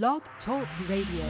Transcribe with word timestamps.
Blog 0.00 0.22
Talk 0.46 0.64
Radio. 0.88 1.28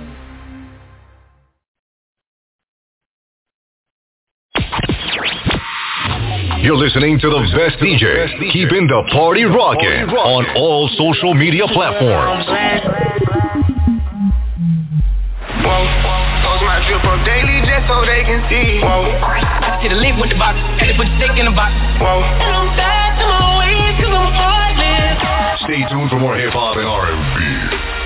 You're 6.63 6.77
listening 6.77 7.19
to 7.19 7.27
the 7.27 7.43
best 7.59 7.83
DJ, 7.83 8.31
keeping 8.53 8.87
the 8.87 9.03
party 9.11 9.43
rocking 9.43 10.15
on 10.15 10.47
all 10.55 10.89
social 10.95 11.35
media 11.35 11.67
platforms. 11.75 12.47
Whoa, 15.67 15.83
my 16.63 16.87
drip 16.87 17.03
up 17.03 17.19
daily 17.27 17.67
just 17.67 17.91
so 17.91 18.07
they 18.07 18.23
can 18.23 18.47
see. 18.47 18.79
Whoa, 18.79 19.11
I 19.11 19.83
see 19.83 19.89
the 19.91 19.99
link 19.99 20.23
with 20.23 20.31
the 20.31 20.39
box, 20.39 20.55
and 20.79 20.87
they 20.87 20.95
put 20.95 21.11
stick 21.19 21.35
in 21.35 21.51
the 21.51 21.57
box. 21.59 21.75
whoa. 21.99 22.23
And 22.23 22.55
I'm 22.55 22.71
back 22.79 23.19
to 23.19 23.27
my 23.27 23.59
ways, 23.59 23.99
cause 23.99 24.15
I'm 24.15 24.31
heartless. 24.39 25.67
Stay 25.67 25.83
tuned 25.91 26.15
for 26.15 26.21
more 26.23 26.39
hip 26.39 26.55
hop 26.55 26.79
and 26.79 26.87
R&B. 26.87 28.02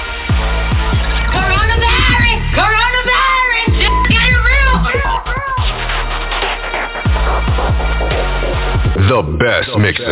The 9.09 9.23
best 9.39 9.71
mixes. 9.79 10.05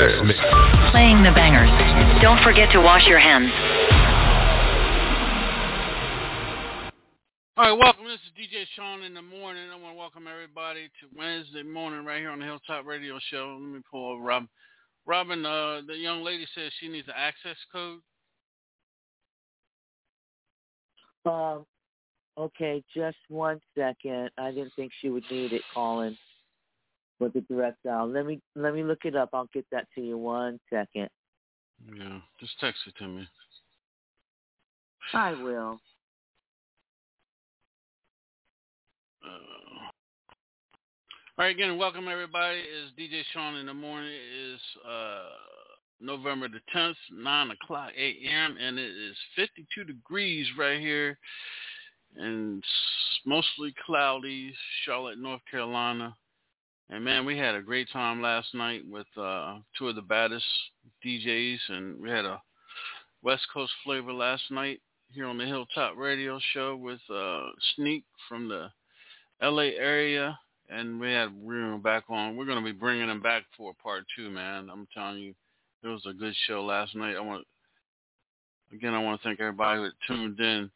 Playing 0.93 1.23
the 1.23 1.33
bangers. 1.35 1.69
Don't 2.23 2.43
forget 2.43 2.71
to 2.73 2.81
wash 2.81 3.07
your 3.07 3.19
hands. 3.19 3.51
All 7.57 7.65
right, 7.71 7.79
welcome. 7.79 8.05
This 8.05 8.21
is 8.21 8.33
DJ 8.39 8.65
Shaun 8.75 9.03
in 9.03 9.13
the 9.13 9.23
morning. 9.23 9.65
I 9.71 9.77
want 9.77 9.95
to 9.95 9.99
welcome 9.99 10.27
everybody 10.27 10.89
to 11.01 11.19
Wednesday 11.19 11.63
morning 11.63 12.05
right 12.05 12.19
here 12.19 12.31
on 12.31 12.39
the 12.39 12.47
Hilltop 12.47 12.87
Radio 12.87 13.19
Show. 13.31 13.59
Let 13.61 13.75
me 13.75 13.81
pull 13.91 14.13
over 14.13 14.23
Robin. 14.23 14.49
Robin, 15.07 15.45
uh, 15.45 15.83
the 15.87 15.97
young 15.97 16.25
lady 16.25 16.47
says 16.55 16.73
she 16.81 16.89
needs 16.89 17.07
an 17.09 17.15
access 17.17 17.57
code. 17.71 18.01
Um, 21.27 21.67
okay, 22.39 22.83
just 22.95 23.19
one 23.29 23.61
second. 23.77 24.31
I 24.39 24.51
didn't 24.51 24.73
think 24.77 24.93
she 25.01 25.11
would 25.11 25.25
need 25.31 25.53
it, 25.53 25.63
Colin, 25.75 26.17
for 27.19 27.29
the 27.29 27.41
direct 27.43 27.83
dial. 27.85 28.09
Let 28.09 28.27
me 28.27 28.41
let 28.55 28.75
me 28.75 28.83
look 28.83 29.05
it 29.05 29.17
up. 29.17 29.31
I'll 29.33 29.49
get 29.53 29.67
that 29.73 29.87
to 29.95 30.01
you. 30.01 30.19
One 30.19 30.59
second. 30.71 31.09
Yeah, 31.97 32.19
just 32.41 32.59
text 32.61 32.81
it 32.87 32.95
to 32.99 33.09
me. 33.09 33.27
I 35.13 35.33
will. 35.33 35.79
Uh, 39.25 39.85
all 41.37 41.45
right, 41.45 41.55
again, 41.55 41.77
welcome 41.77 42.09
everybody. 42.09 42.59
It's 42.59 42.99
DJ 42.99 43.23
Shaun 43.33 43.57
in 43.57 43.67
the 43.67 43.75
morning. 43.75 44.11
It 44.11 44.55
is 44.55 44.61
uh, 44.89 45.25
November 46.01 46.49
the 46.49 46.61
10th, 46.75 46.95
9 47.13 47.51
o'clock 47.51 47.91
a.m., 47.99 48.57
and 48.61 48.79
it 48.79 48.91
is 48.91 49.17
52 49.37 49.85
degrees 49.85 50.47
right 50.59 50.81
here 50.81 51.19
and 52.17 52.63
mostly 53.27 53.75
cloudy, 53.85 54.55
Charlotte, 54.85 55.19
North 55.19 55.41
Carolina. 55.51 56.15
And 56.91 57.03
man, 57.03 57.25
we 57.25 57.39
had 57.39 57.55
a 57.55 57.63
great 57.63 57.89
time 57.93 58.21
last 58.21 58.55
night 58.55 58.83
with 58.89 59.07
uh, 59.17 59.59
two 59.79 59.89
of 59.89 59.97
the 59.97 60.03
baddest 60.03 60.45
DJs, 61.05 61.59
and 61.69 62.01
we 62.01 62.11
had 62.11 62.25
a 62.25 62.41
West 63.23 63.47
Coast 63.53 63.73
flavor 63.83 64.13
last 64.13 64.43
night 64.51 64.81
here 65.11 65.27
on 65.27 65.39
the 65.39 65.47
Hilltop 65.47 65.97
Radio 65.97 66.39
Show 66.53 66.77
with 66.77 67.01
uh, 67.13 67.47
Sneak 67.75 68.05
from 68.29 68.49
the 68.49 68.69
LA 69.43 69.71
area, 69.79 70.39
and 70.69 71.01
we 71.01 71.11
had 71.11 71.33
Real 71.43 71.79
back 71.79 72.05
on. 72.11 72.37
We're 72.37 72.45
going 72.45 72.63
to 72.63 72.73
be 72.73 72.79
bringing 72.79 73.09
him 73.09 73.23
back 73.23 73.45
for 73.57 73.73
part 73.83 74.05
two, 74.17 74.29
man. 74.29 74.69
I'm 74.71 74.87
telling 74.93 75.19
you, 75.19 75.35
it 75.83 75.89
was 75.89 76.05
a 76.07 76.13
good 76.13 76.35
show 76.47 76.65
last 76.65 76.95
night. 76.95 77.17
I 77.17 77.21
want 77.21 77.47
again, 78.73 78.93
I 78.93 79.03
want 79.03 79.21
to 79.21 79.29
thank 79.29 79.41
everybody 79.41 79.81
who 79.81 79.91
tuned 80.07 80.41
in. 80.41 80.71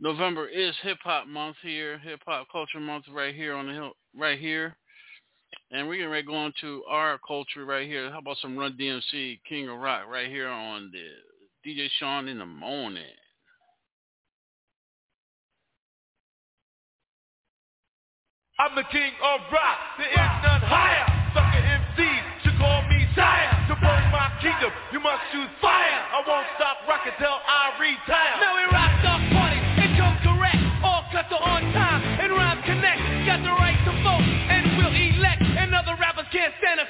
November 0.00 0.48
is 0.48 0.74
Hip 0.82 0.98
Hop 1.04 1.26
Month 1.26 1.56
here, 1.62 1.98
Hip 1.98 2.20
Hop 2.26 2.48
Culture 2.50 2.80
Month 2.80 3.04
right 3.12 3.34
here 3.34 3.54
on 3.54 3.66
the 3.66 3.72
hill, 3.72 3.92
right 4.14 4.38
here, 4.38 4.76
and 5.70 5.88
we're 5.88 6.08
ready 6.08 6.22
to 6.22 6.28
go 6.28 6.36
on 6.36 6.52
to 6.60 6.84
our 6.88 7.18
culture 7.26 7.64
right 7.64 7.86
here. 7.86 8.10
How 8.10 8.18
about 8.18 8.36
some 8.40 8.56
Run 8.56 8.76
DMC, 8.78 9.40
King 9.48 9.68
of 9.68 9.78
Rock, 9.78 10.08
right 10.10 10.28
here 10.28 10.48
on 10.48 10.90
the 10.92 11.70
DJ 11.70 11.88
Shaun 11.98 12.28
in 12.28 12.38
the 12.38 12.46
morning. 12.46 13.02
I'm 18.58 18.74
the 18.74 18.88
king 18.90 19.12
of 19.20 19.40
rock. 19.52 19.78
There 19.98 20.08
is 20.08 20.16
none 20.16 20.64
higher. 20.64 21.04
Sucker 21.36 21.60
MCs 21.60 22.24
should 22.40 22.56
call 22.56 22.80
me 22.88 23.04
sire. 23.12 23.52
To 23.68 23.76
burn 23.76 24.04
my 24.08 24.32
kingdom, 24.40 24.72
you 24.92 25.00
must 25.00 25.20
choose 25.28 25.52
fire. 25.60 26.00
I 26.08 26.24
won't 26.24 26.46
stop 26.56 26.80
rocking 26.88 27.12
till 27.20 27.36
I 27.36 27.76
retire. 27.76 28.40
Now 28.40 28.56
we 28.56 28.64
rock 28.72 28.95
rappers 36.46 36.85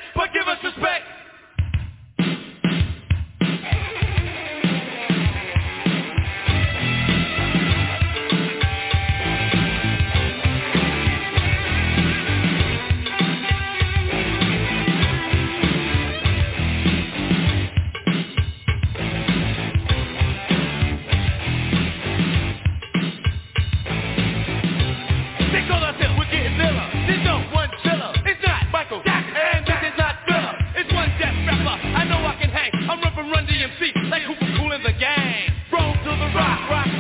I'm 33.03 33.31
Run 33.31 33.47
DMC 33.47 34.11
like 34.11 34.23
Cooper 34.27 34.53
Cool 34.57 34.73
in 34.73 34.83
the 34.83 34.93
gang. 34.93 35.53
Roll 35.73 35.93
to 35.93 36.11
the 36.11 36.33
rock, 36.35 36.71
rock 36.71 36.96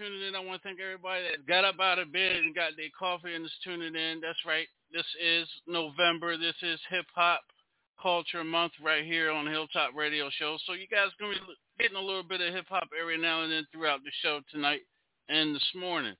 tuning 0.00 0.22
in. 0.26 0.34
I 0.34 0.40
want 0.40 0.62
to 0.62 0.66
thank 0.66 0.80
everybody 0.80 1.24
that 1.28 1.46
got 1.46 1.66
up 1.66 1.78
out 1.78 1.98
of 1.98 2.10
bed 2.10 2.36
and 2.36 2.54
got 2.54 2.72
their 2.74 2.88
coffee 2.98 3.34
and 3.34 3.44
is 3.44 3.52
tuning 3.62 3.94
in. 3.94 4.20
That's 4.22 4.40
right. 4.46 4.64
This 4.90 5.04
is 5.20 5.46
November. 5.66 6.38
This 6.38 6.56
is 6.62 6.80
Hip 6.88 7.04
Hop 7.14 7.42
Culture 8.00 8.42
Month 8.42 8.72
right 8.82 9.04
here 9.04 9.30
on 9.30 9.46
Hilltop 9.46 9.90
Radio 9.94 10.30
Show. 10.38 10.56
So 10.64 10.72
you 10.72 10.86
guys 10.88 11.12
going 11.20 11.36
to 11.36 11.40
be 11.44 11.52
getting 11.78 11.98
a 11.98 12.00
little 12.00 12.22
bit 12.22 12.40
of 12.40 12.54
hip 12.54 12.64
hop 12.70 12.88
every 12.98 13.18
now 13.18 13.42
and 13.42 13.52
then 13.52 13.66
throughout 13.70 14.00
the 14.02 14.10
show 14.22 14.40
tonight 14.50 14.80
and 15.28 15.54
this 15.54 15.68
morning. 15.76 16.14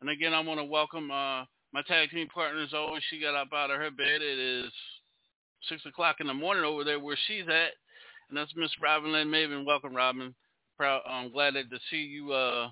And 0.00 0.10
again, 0.10 0.34
I 0.34 0.40
want 0.40 0.58
to 0.58 0.64
welcome 0.64 1.12
uh, 1.12 1.44
my 1.72 1.82
tag 1.86 2.10
team 2.10 2.26
partner 2.34 2.62
as 2.62 2.74
always. 2.74 3.04
She 3.10 3.20
got 3.20 3.36
up 3.36 3.52
out 3.54 3.70
of 3.70 3.78
her 3.78 3.92
bed. 3.92 4.22
It 4.22 4.38
is 4.40 4.72
6 5.68 5.86
o'clock 5.86 6.16
in 6.18 6.26
the 6.26 6.34
morning 6.34 6.64
over 6.64 6.82
there 6.82 6.98
where 6.98 7.18
she's 7.28 7.46
at 7.46 7.78
and 8.28 8.36
that's 8.36 8.54
Miss 8.56 8.70
Robin 8.82 9.12
Lynn 9.12 9.28
Maven. 9.28 9.66
Welcome, 9.66 9.94
Robin. 9.94 10.34
Proud. 10.76 11.02
I'm 11.08 11.32
glad 11.32 11.54
to 11.54 11.62
see 11.90 11.96
you 11.98 12.32
uh, 12.32 12.70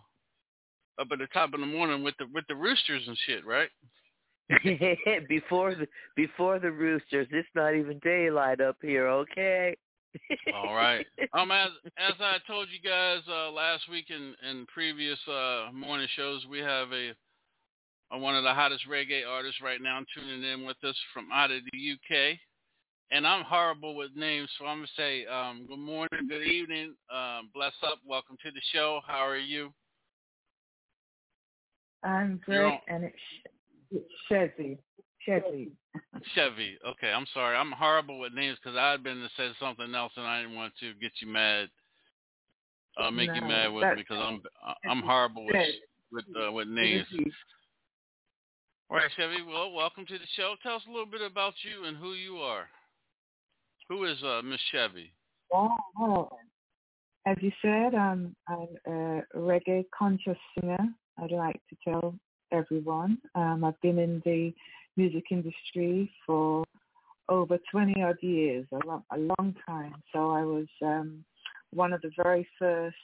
up 0.98 1.08
at 1.12 1.18
the 1.18 1.26
top 1.32 1.54
of 1.54 1.60
the 1.60 1.66
morning 1.66 2.02
with 2.02 2.14
the 2.18 2.26
with 2.32 2.44
the 2.48 2.54
roosters 2.54 3.02
and 3.06 3.16
shit, 3.26 3.46
right? 3.46 3.68
before 5.28 5.74
the 5.74 5.86
before 6.16 6.58
the 6.58 6.70
roosters, 6.70 7.28
it's 7.30 7.48
not 7.54 7.74
even 7.74 7.98
daylight 8.02 8.60
up 8.60 8.76
here. 8.82 9.08
Okay. 9.08 9.76
All 10.54 10.74
right. 10.74 11.06
Um, 11.34 11.52
as 11.52 11.68
as 11.98 12.14
I 12.20 12.38
told 12.46 12.68
you 12.70 12.88
guys 12.88 13.20
uh, 13.28 13.50
last 13.50 13.88
week 13.90 14.06
in 14.08 14.34
in 14.48 14.66
previous 14.72 15.18
uh, 15.28 15.68
morning 15.72 16.08
shows, 16.16 16.46
we 16.50 16.58
have 16.60 16.88
a, 16.92 17.12
one 18.18 18.34
of 18.34 18.44
the 18.44 18.54
hottest 18.54 18.84
reggae 18.90 19.28
artists 19.28 19.60
right 19.62 19.80
now 19.82 20.00
tuning 20.16 20.42
in 20.42 20.64
with 20.64 20.82
us 20.84 20.96
from 21.12 21.28
out 21.32 21.50
of 21.50 21.60
the 21.70 21.92
UK 21.92 22.38
and 23.10 23.26
I'm 23.26 23.44
horrible 23.44 23.94
with 23.94 24.10
names, 24.14 24.50
so 24.58 24.66
I'm 24.66 24.78
gonna 24.78 24.88
say 24.96 25.26
um, 25.26 25.66
good 25.68 25.78
morning, 25.78 26.28
good 26.28 26.42
evening, 26.42 26.94
um, 27.12 27.50
bless 27.54 27.72
up, 27.86 27.98
welcome 28.06 28.36
to 28.44 28.50
the 28.50 28.60
show. 28.72 29.00
How 29.06 29.26
are 29.26 29.38
you? 29.38 29.72
I'm 32.04 32.40
good, 32.46 32.72
and 32.88 33.04
it's, 33.04 33.16
it's 33.90 34.12
Chevy. 34.28 34.78
Chevy. 35.24 35.72
Chevy. 36.34 36.78
Okay, 36.86 37.10
I'm 37.10 37.26
sorry. 37.34 37.56
I'm 37.56 37.72
horrible 37.72 38.18
with 38.18 38.32
names 38.32 38.58
because 38.62 38.76
I 38.78 38.92
had 38.92 39.02
been 39.02 39.16
to 39.16 39.28
say 39.36 39.50
something 39.60 39.94
else, 39.94 40.12
and 40.16 40.26
I 40.26 40.40
didn't 40.40 40.56
want 40.56 40.72
to 40.80 40.94
get 40.94 41.12
you 41.20 41.28
mad, 41.28 41.68
uh, 43.00 43.10
make 43.10 43.28
no, 43.28 43.34
you 43.34 43.40
mad 43.42 43.68
with 43.68 43.84
me 43.84 43.94
because 43.96 44.22
I'm 44.22 44.42
I'm 44.88 45.02
horrible 45.02 45.46
with 45.46 45.56
with 46.12 46.24
uh, 46.40 46.52
with 46.52 46.68
names. 46.68 47.06
All 48.90 48.96
right, 48.96 49.10
Chevy. 49.16 49.42
Well, 49.46 49.72
welcome 49.72 50.06
to 50.06 50.18
the 50.18 50.24
show. 50.34 50.54
Tell 50.62 50.76
us 50.76 50.82
a 50.88 50.90
little 50.90 51.06
bit 51.06 51.20
about 51.20 51.54
you 51.62 51.84
and 51.84 51.96
who 51.96 52.12
you 52.12 52.38
are. 52.38 52.68
Who 53.88 54.04
is 54.04 54.16
uh, 54.22 54.40
Miss 54.42 54.60
Chevy? 54.72 55.12
Oh, 55.52 56.30
as 57.26 57.36
you 57.40 57.52
said, 57.60 57.94
I'm, 57.94 58.34
I'm 58.48 58.68
a 58.86 59.22
reggae 59.36 59.84
conscious 59.96 60.38
singer. 60.58 60.78
I'd 61.22 61.32
like 61.32 61.60
to 61.70 61.76
tell 61.84 62.14
everyone. 62.52 63.18
Um, 63.34 63.64
I've 63.64 63.80
been 63.80 63.98
in 63.98 64.22
the 64.24 64.52
music 64.96 65.24
industry 65.30 66.10
for 66.26 66.64
over 67.28 67.58
20 67.70 68.02
odd 68.02 68.16
years, 68.22 68.66
a 68.72 68.86
long, 68.86 69.02
a 69.12 69.18
long 69.18 69.54
time. 69.66 69.94
So 70.12 70.30
I 70.30 70.42
was 70.42 70.66
um, 70.82 71.24
one 71.72 71.92
of 71.92 72.00
the 72.02 72.10
very 72.16 72.48
first 72.58 72.96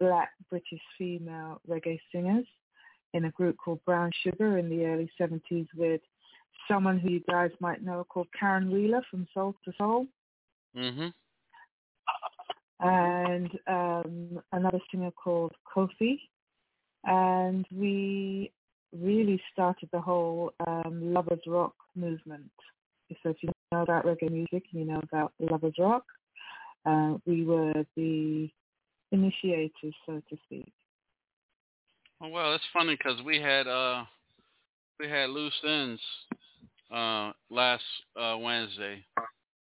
black 0.00 0.30
British 0.50 0.80
female 0.98 1.60
reggae 1.68 1.98
singers 2.12 2.46
in 3.14 3.24
a 3.24 3.30
group 3.30 3.56
called 3.62 3.84
Brown 3.84 4.10
Sugar 4.22 4.58
in 4.58 4.68
the 4.68 4.84
early 4.84 5.10
70s 5.20 5.66
with 5.76 6.00
someone 6.68 6.98
who 6.98 7.10
you 7.10 7.22
guys 7.28 7.50
might 7.60 7.82
know 7.82 8.04
called 8.08 8.28
Caron 8.38 8.70
Wheeler 8.70 9.02
from 9.10 9.26
Soul 9.32 9.54
II 9.66 9.74
Soul. 9.78 10.06
Mhm. 10.76 11.12
And 12.80 13.58
um, 13.66 14.42
another 14.52 14.80
singer 14.90 15.10
called 15.12 15.52
Kofi, 15.74 16.18
and 17.06 17.64
we 17.72 18.50
really 18.92 19.40
started 19.52 19.88
the 19.92 20.00
whole 20.00 20.52
um, 20.66 21.14
lovers 21.14 21.40
rock 21.46 21.74
movement. 21.94 22.50
So 23.22 23.30
if 23.30 23.36
you 23.40 23.50
know 23.72 23.82
about 23.82 24.04
reggae 24.04 24.30
music, 24.30 24.64
you 24.72 24.84
know 24.84 25.00
about 25.12 25.32
lovers 25.38 25.74
rock. 25.78 26.04
Uh, 26.84 27.14
we 27.24 27.44
were 27.44 27.84
the 27.96 28.48
initiators, 29.12 29.94
so 30.04 30.20
to 30.28 30.36
speak. 30.46 30.72
Oh, 32.20 32.28
well, 32.28 32.54
it's 32.54 32.64
funny 32.72 32.96
because 32.96 33.22
we 33.22 33.40
had 33.40 33.66
uh, 33.66 34.04
we 34.98 35.08
had 35.08 35.30
loose 35.30 35.52
ends 35.64 36.00
uh, 36.92 37.32
last 37.50 37.84
uh, 38.20 38.36
Wednesday, 38.38 39.04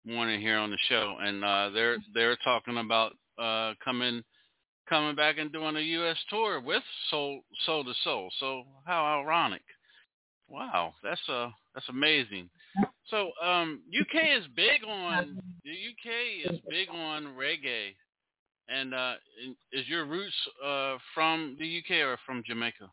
morning 0.04 0.40
here 0.40 0.58
on 0.58 0.70
the 0.70 0.78
show, 0.88 1.16
and 1.20 1.44
uh, 1.44 1.70
they're 1.70 1.98
they're 2.14 2.36
talking 2.44 2.78
about 2.78 3.12
uh, 3.38 3.74
coming 3.82 4.22
coming 4.88 5.14
back 5.14 5.38
and 5.38 5.52
doing 5.52 5.76
a 5.76 5.80
U.S. 5.80 6.16
tour 6.28 6.60
with 6.60 6.82
Soul 7.10 7.40
Soul 7.66 7.84
II 7.86 7.94
Soul. 8.04 8.30
So 8.40 8.64
how 8.84 9.04
ironic! 9.20 9.62
Wow, 10.48 10.94
that's 11.02 11.20
uh 11.28 11.48
that's 11.74 11.88
amazing. 11.88 12.50
So 13.08 13.30
um, 13.42 13.80
UK 13.88 14.38
is 14.38 14.46
big 14.54 14.84
on 14.86 15.38
the 15.64 15.70
UK 15.70 16.52
is 16.52 16.60
big 16.68 16.88
on 16.90 17.24
reggae, 17.38 17.94
and 18.68 18.94
uh, 18.94 19.14
is 19.72 19.88
your 19.88 20.06
roots 20.06 20.34
uh, 20.64 20.96
from 21.14 21.56
the 21.58 21.78
UK 21.78 22.02
or 22.06 22.18
from 22.26 22.42
Jamaica? 22.46 22.90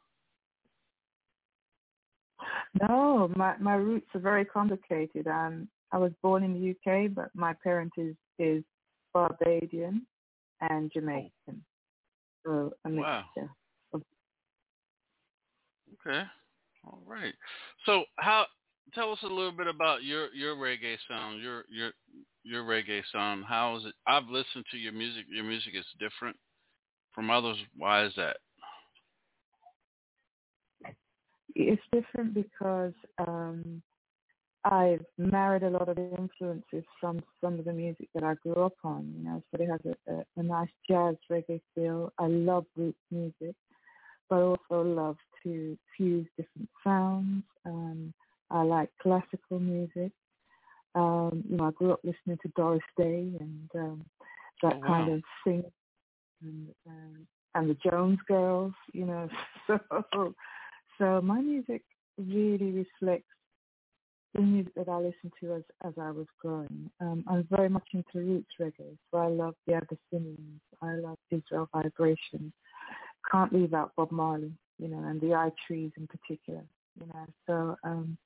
No, 2.81 3.29
my 3.36 3.58
my 3.58 3.75
roots 3.75 4.08
are 4.13 4.19
very 4.19 4.46
complicated. 4.46 5.27
Um, 5.27 5.67
I 5.91 5.98
was 5.98 6.12
born 6.22 6.43
in 6.43 6.53
the 6.53 6.72
UK, 6.72 7.12
but 7.13 7.29
my 7.34 7.53
parent 7.63 7.91
is 7.98 8.15
is 8.38 8.63
Barbadian 9.13 10.05
and 10.62 10.91
Jamaican. 10.93 11.63
A 12.46 12.89
mixture. 12.89 13.50
Wow. 13.93 14.01
Okay. 16.08 16.24
All 16.86 17.01
right. 17.05 17.34
So 17.86 18.05
how 18.17 18.46
tell 18.93 19.12
us 19.12 19.19
a 19.24 19.27
little 19.27 19.51
bit 19.51 19.67
about 19.67 20.03
your 20.03 20.34
your 20.34 20.55
reggae 20.55 20.98
sound, 21.08 21.41
your 21.41 21.65
your 21.69 21.91
your 22.43 22.63
reggae 22.63 23.01
sound. 23.12 23.46
How 23.48 23.75
is 23.77 23.86
it? 23.86 23.93
I've 24.08 24.27
listened 24.29 24.65
to 24.72 24.77
your 24.77 24.93
music. 24.93 25.25
Your 25.29 25.43
music 25.43 25.74
is 25.75 25.86
different 26.00 26.38
from 27.13 27.29
others. 27.29 27.58
Why 27.75 28.05
is 28.05 28.13
that? 28.15 28.38
It's 31.55 31.81
different 31.91 32.34
because 32.34 32.93
um, 33.17 33.81
I've 34.66 35.06
married 35.18 35.63
a 35.63 35.70
lot 35.70 35.88
of 35.88 35.98
influences 35.98 36.84
from 37.00 37.22
some 37.42 37.60
of 37.60 37.66
the 37.66 37.74
music 37.74 38.10
that 38.13 38.24
I 38.24 38.36
grew 38.36 38.66
up 38.66 38.74
on, 38.84 39.13
you 39.18 39.24
know, 39.24 39.42
so 39.51 39.62
it 39.62 39.70
has 39.70 39.80
a, 39.86 40.13
a, 40.13 40.24
a 40.38 40.44
nice 40.44 40.70
jazz 40.89 41.16
reggae 41.32 41.62
feel. 41.74 42.12
I 42.20 42.28
love 42.28 42.66
roots 42.75 43.00
music, 43.10 43.56
but 44.30 44.42
also 44.42 44.82
love 44.82 45.16
to 45.44 45.78
fuse 45.96 46.28
different 46.36 46.70
sounds. 46.84 47.44
Um, 47.66 48.13
I 48.51 48.63
like 48.63 48.89
classical 49.01 49.60
music. 49.60 50.12
Um, 50.94 51.44
you 51.50 51.56
know, 51.56 51.66
I 51.66 51.72
grew 51.72 51.94
up 51.94 52.01
listening 52.04 52.39
to 52.42 52.51
Doris 52.58 52.82
Day 52.98 53.32
and 53.39 53.70
um, 53.75 54.06
that 54.62 54.74
oh, 54.75 54.80
wow. 54.80 54.88
kind 54.88 55.13
of 55.13 55.22
thing, 55.46 55.63
and, 56.42 56.68
um, 56.88 57.28
and 57.56 57.70
the 57.70 57.78
Jones 57.89 58.20
Girls, 58.28 58.74
you 58.94 59.06
know. 59.06 59.30
So, 60.12 60.34
so 60.98 61.22
my 61.22 61.39
music 61.39 61.84
really 62.18 62.72
reflects 62.72 63.30
the 64.36 64.42
music 64.42 64.74
that 64.76 64.88
I 64.88 64.98
listened 64.98 65.34
to 65.42 65.56
as 65.56 65.64
as 65.86 65.94
I 66.00 66.12
was 66.12 66.28
growing. 66.42 66.90
Um, 67.00 67.24
I'm 67.28 67.48
very 67.50 67.70
much 67.70 67.88
into 67.94 68.06
roots 68.16 68.50
reggae, 68.60 68.98
so 69.12 69.18
I 69.18 69.28
love 69.28 69.56
the 69.66 69.74
Abyssinians. 69.74 70.62
I 70.82 70.94
love 70.94 71.18
Israel 71.32 71.70
Vibration. 71.74 72.54
Can't 73.32 73.54
leave 73.54 73.74
out 73.74 73.92
Bob 73.96 74.12
Marley, 74.12 74.54
you 74.78 74.88
know, 74.88 75.00
and 75.00 75.20
the 75.20 75.34
I 75.34 75.52
Threes 75.66 75.92
in 75.98 76.08
particular, 76.08 76.64
you 77.00 77.08
know. 77.08 77.26
So 77.48 77.90
um, 77.90 78.18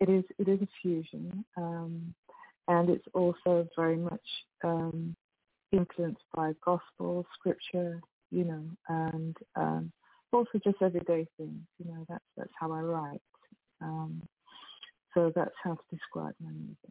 it 0.00 0.08
is 0.08 0.24
it 0.38 0.48
is 0.48 0.60
a 0.62 0.68
fusion, 0.82 1.44
um, 1.56 2.14
and 2.68 2.90
it's 2.90 3.06
also 3.14 3.66
very 3.76 3.96
much 3.96 4.26
um, 4.62 5.16
influenced 5.72 6.22
by 6.34 6.52
gospel 6.64 7.24
scripture, 7.38 8.00
you 8.30 8.44
know, 8.44 8.64
and 8.88 9.36
um, 9.56 9.92
also 10.32 10.58
just 10.62 10.76
everyday 10.82 11.26
things. 11.36 11.60
You 11.78 11.92
know, 11.92 12.04
that's 12.08 12.24
that's 12.36 12.52
how 12.58 12.72
I 12.72 12.80
write. 12.80 13.22
Um, 13.82 14.22
so 15.14 15.32
that's 15.34 15.54
how 15.62 15.74
to 15.74 15.96
describe 15.96 16.34
my 16.40 16.50
music. 16.50 16.90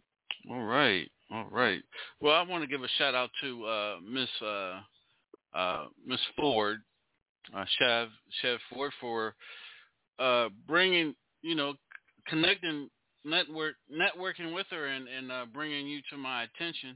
All 0.49 0.63
right, 0.63 1.09
all 1.31 1.47
right. 1.51 1.81
Well, 2.21 2.35
I 2.35 2.41
want 2.43 2.63
to 2.63 2.67
give 2.69 2.83
a 2.83 2.87
shout 2.97 3.15
out 3.15 3.29
to 3.41 3.65
uh, 3.65 3.95
Miss 4.07 4.29
uh, 4.41 4.79
uh, 5.53 5.85
Miss 6.05 6.19
Ford, 6.37 6.79
uh, 7.55 7.65
Chev 7.77 8.09
Chev 8.41 8.59
Ford 8.71 8.91
for 8.99 9.35
uh, 10.19 10.49
bringing, 10.67 11.15
you 11.41 11.55
know, 11.55 11.73
connecting 12.27 12.89
network 13.25 13.75
networking 13.91 14.53
with 14.53 14.67
her 14.71 14.87
and 14.87 15.07
and 15.07 15.31
uh, 15.31 15.45
bringing 15.53 15.87
you 15.87 16.01
to 16.11 16.17
my 16.17 16.43
attention. 16.43 16.95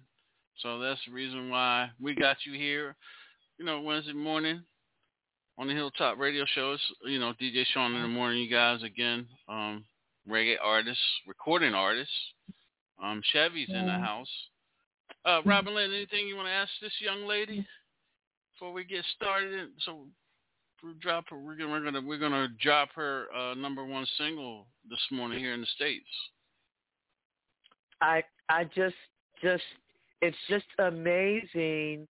So 0.61 0.79
that's 0.79 0.99
the 1.07 1.13
reason 1.13 1.49
why 1.49 1.89
we 2.01 2.15
got 2.15 2.37
you 2.45 2.53
here. 2.53 2.95
You 3.57 3.65
know, 3.65 3.81
Wednesday 3.81 4.13
morning 4.13 4.63
on 5.57 5.67
the 5.67 5.73
Hilltop 5.73 6.17
Radio 6.17 6.45
Show. 6.55 6.73
It's, 6.73 6.83
you 7.05 7.19
know, 7.19 7.33
DJ 7.41 7.63
Shaun 7.73 7.95
in 7.95 8.01
the 8.01 8.07
morning. 8.07 8.41
You 8.41 8.49
guys 8.49 8.81
again. 8.83 9.27
Um, 9.47 9.83
reggae 10.29 10.55
artists, 10.61 11.03
recording 11.27 11.73
artists. 11.73 12.13
Um, 13.01 13.21
Chevy's 13.31 13.69
in 13.69 13.85
the 13.85 13.91
house. 13.91 14.29
Uh, 15.25 15.41
Robin 15.45 15.73
Lynn, 15.75 15.91
anything 15.91 16.27
you 16.27 16.35
want 16.35 16.47
to 16.47 16.53
ask 16.53 16.71
this 16.81 16.93
young 16.99 17.25
lady? 17.25 17.65
before 18.63 18.73
we 18.73 18.83
get 18.83 19.03
started, 19.15 19.69
so 19.85 20.05
we 20.83 20.91
drop 21.01 21.25
her. 21.29 21.37
We're 21.37 21.55
gonna 21.55 21.71
we're 21.71 21.83
gonna 21.83 22.01
we're 22.01 22.17
gonna 22.17 22.47
drop 22.61 22.89
her 22.95 23.25
uh, 23.35 23.53
number 23.55 23.85
one 23.85 24.05
single 24.17 24.67
this 24.89 24.99
morning 25.11 25.39
here 25.39 25.53
in 25.53 25.61
the 25.61 25.67
states. 25.75 26.05
I 28.01 28.23
I 28.49 28.65
just 28.65 28.95
just 29.41 29.63
it's 30.21 30.37
just 30.49 30.65
amazing 30.79 32.07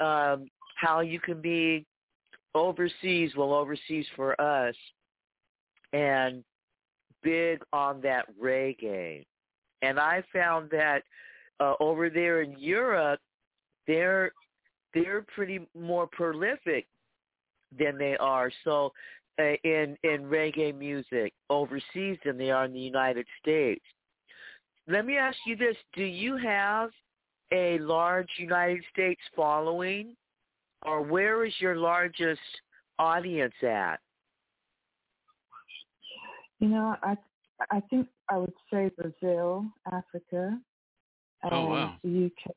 um, 0.00 0.48
how 0.76 1.00
you 1.00 1.20
can 1.20 1.42
be 1.42 1.84
overseas, 2.54 3.32
well 3.36 3.52
overseas 3.52 4.06
for 4.16 4.40
us, 4.40 4.74
and 5.92 6.42
big 7.22 7.62
on 7.72 8.00
that 8.02 8.26
reggae. 8.40 9.24
And 9.82 9.98
I 9.98 10.22
found 10.32 10.70
that 10.70 11.02
uh, 11.58 11.74
over 11.80 12.10
there 12.10 12.42
in 12.42 12.58
Europe, 12.58 13.20
they're 13.86 14.32
they're 14.94 15.24
pretty 15.34 15.60
more 15.78 16.06
prolific 16.06 16.86
than 17.78 17.96
they 17.96 18.16
are. 18.18 18.50
So 18.64 18.92
uh, 19.38 19.54
in 19.64 19.96
in 20.02 20.22
reggae 20.22 20.76
music 20.76 21.32
overseas 21.48 22.18
than 22.24 22.36
they 22.36 22.50
are 22.50 22.64
in 22.64 22.72
the 22.72 22.80
United 22.80 23.26
States. 23.40 23.84
Let 24.88 25.06
me 25.06 25.16
ask 25.16 25.38
you 25.46 25.56
this: 25.56 25.76
Do 25.94 26.04
you 26.04 26.36
have 26.36 26.90
a 27.52 27.78
large 27.78 28.28
United 28.38 28.82
States 28.92 29.20
following, 29.34 30.16
or 30.84 31.02
where 31.02 31.44
is 31.44 31.54
your 31.58 31.76
largest 31.76 32.40
audience 32.98 33.54
at? 33.62 34.00
You 36.60 36.68
know, 36.68 36.96
I 37.02 37.16
I 37.70 37.80
think 37.90 38.08
I 38.30 38.36
would 38.38 38.52
say 38.72 38.90
Brazil, 38.96 39.66
Africa, 39.90 40.58
and 41.42 41.52
Oh, 41.52 41.64
wow. 41.66 41.94
the 42.04 42.26
UK 42.26 42.54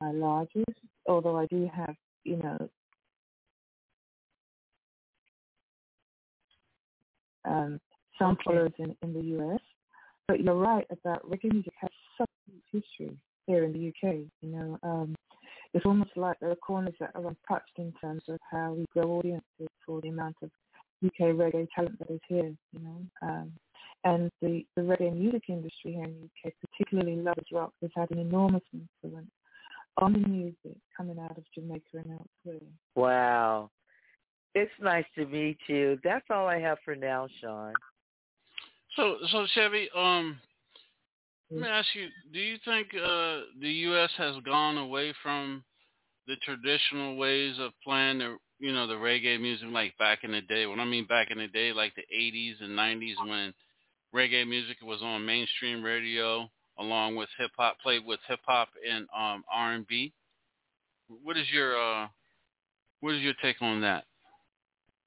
my 0.00 0.12
largest. 0.12 0.64
Although 1.08 1.36
I 1.36 1.46
do 1.46 1.68
have, 1.74 1.96
you 2.24 2.36
know, 2.36 2.70
um, 7.44 7.80
some 8.18 8.32
Okay. 8.32 8.42
followers 8.44 8.72
in, 8.78 8.96
in 9.02 9.12
the 9.12 9.38
US. 9.38 9.60
But 10.28 10.40
you're 10.40 10.54
right 10.54 10.86
about 10.90 11.28
reggae 11.28 11.52
music 11.52 11.72
has 11.80 11.90
such 12.18 12.30
a 12.48 12.76
history 12.76 13.16
here 13.46 13.64
in 13.64 13.72
the 13.72 13.88
UK. 13.88 14.14
You 14.42 14.48
know, 14.48 14.78
um, 14.84 15.16
it's 15.74 15.86
almost 15.86 16.10
like 16.16 16.38
there 16.40 16.50
are 16.50 16.56
corners 16.56 16.94
that 17.00 17.10
are 17.14 17.26
untouched 17.26 17.78
in 17.78 17.92
terms 18.00 18.22
of 18.28 18.38
how 18.50 18.74
we 18.74 18.84
grow 18.92 19.10
audiences 19.18 19.68
for 19.84 20.00
the 20.00 20.08
amount 20.08 20.36
of 20.42 20.50
UK 21.04 21.34
reggae 21.34 21.66
talent 21.74 21.98
that 21.98 22.10
is 22.10 22.20
here. 22.28 22.54
You 22.72 22.80
know, 22.80 23.02
um, 23.22 23.52
and 24.04 24.30
the, 24.40 24.64
the 24.76 24.82
reggae 24.82 25.14
music 25.14 25.44
industry 25.48 25.92
here 25.92 26.04
in 26.04 26.14
the 26.14 26.48
UK, 26.48 26.54
particularly 26.70 27.16
lovers 27.16 27.46
rock, 27.52 27.72
has 27.82 27.90
had 27.94 28.10
an 28.10 28.18
enormous 28.18 28.62
influence 28.72 29.30
on 29.98 30.14
the 30.14 30.20
music 30.20 30.76
coming 30.96 31.18
out 31.18 31.36
of 31.36 31.44
Jamaica 31.54 31.84
and 31.94 32.12
elsewhere. 32.12 32.68
Wow. 32.94 33.70
It's 34.54 34.72
nice 34.80 35.04
to 35.16 35.26
meet 35.26 35.58
you. 35.68 35.98
That's 36.02 36.24
all 36.30 36.46
I 36.46 36.58
have 36.58 36.78
for 36.84 36.96
now, 36.96 37.28
Shaun. 37.40 37.72
So 38.96 39.16
so 39.30 39.46
Chevy, 39.54 39.88
um, 39.96 40.38
let 41.50 41.60
me 41.60 41.68
ask 41.68 41.86
you: 41.94 42.08
Do 42.32 42.40
you 42.40 42.56
think 42.64 42.88
uh, 42.94 43.40
the 43.60 43.70
U.S. 43.70 44.10
has 44.16 44.34
gone 44.44 44.78
away 44.78 45.14
from 45.22 45.62
the 46.26 46.34
traditional 46.44 47.16
ways 47.16 47.54
of 47.60 47.70
playing 47.84 48.18
the 48.18 48.36
you 48.60 48.72
know 48.72 48.86
the 48.86 48.94
reggae 48.94 49.40
music 49.40 49.68
like 49.72 49.96
back 49.98 50.22
in 50.22 50.32
the 50.32 50.42
day? 50.42 50.66
When 50.66 50.80
I 50.80 50.84
mean 50.84 51.06
back 51.06 51.30
in 51.30 51.38
the 51.38 51.48
day, 51.48 51.72
like 51.72 51.94
the 51.96 52.02
'80s 52.14 52.62
and 52.62 52.78
'90s, 52.78 53.14
when 53.26 53.54
reggae 54.14 54.46
music 54.46 54.76
was 54.82 55.00
on 55.02 55.26
mainstream 55.26 55.82
radio 55.82 56.48
along 56.78 57.16
with 57.16 57.28
hip 57.38 57.50
hop, 57.56 57.78
played 57.80 58.04
with 58.04 58.20
hip 58.28 58.40
hop 58.46 58.68
and 58.88 59.06
um, 59.16 59.44
R&B. 59.52 60.12
What 61.22 61.36
is 61.36 61.46
your 61.52 61.76
uh, 61.76 62.08
what 63.00 63.14
is 63.14 63.22
your 63.22 63.34
take 63.42 63.60
on 63.60 63.80
that? 63.80 64.04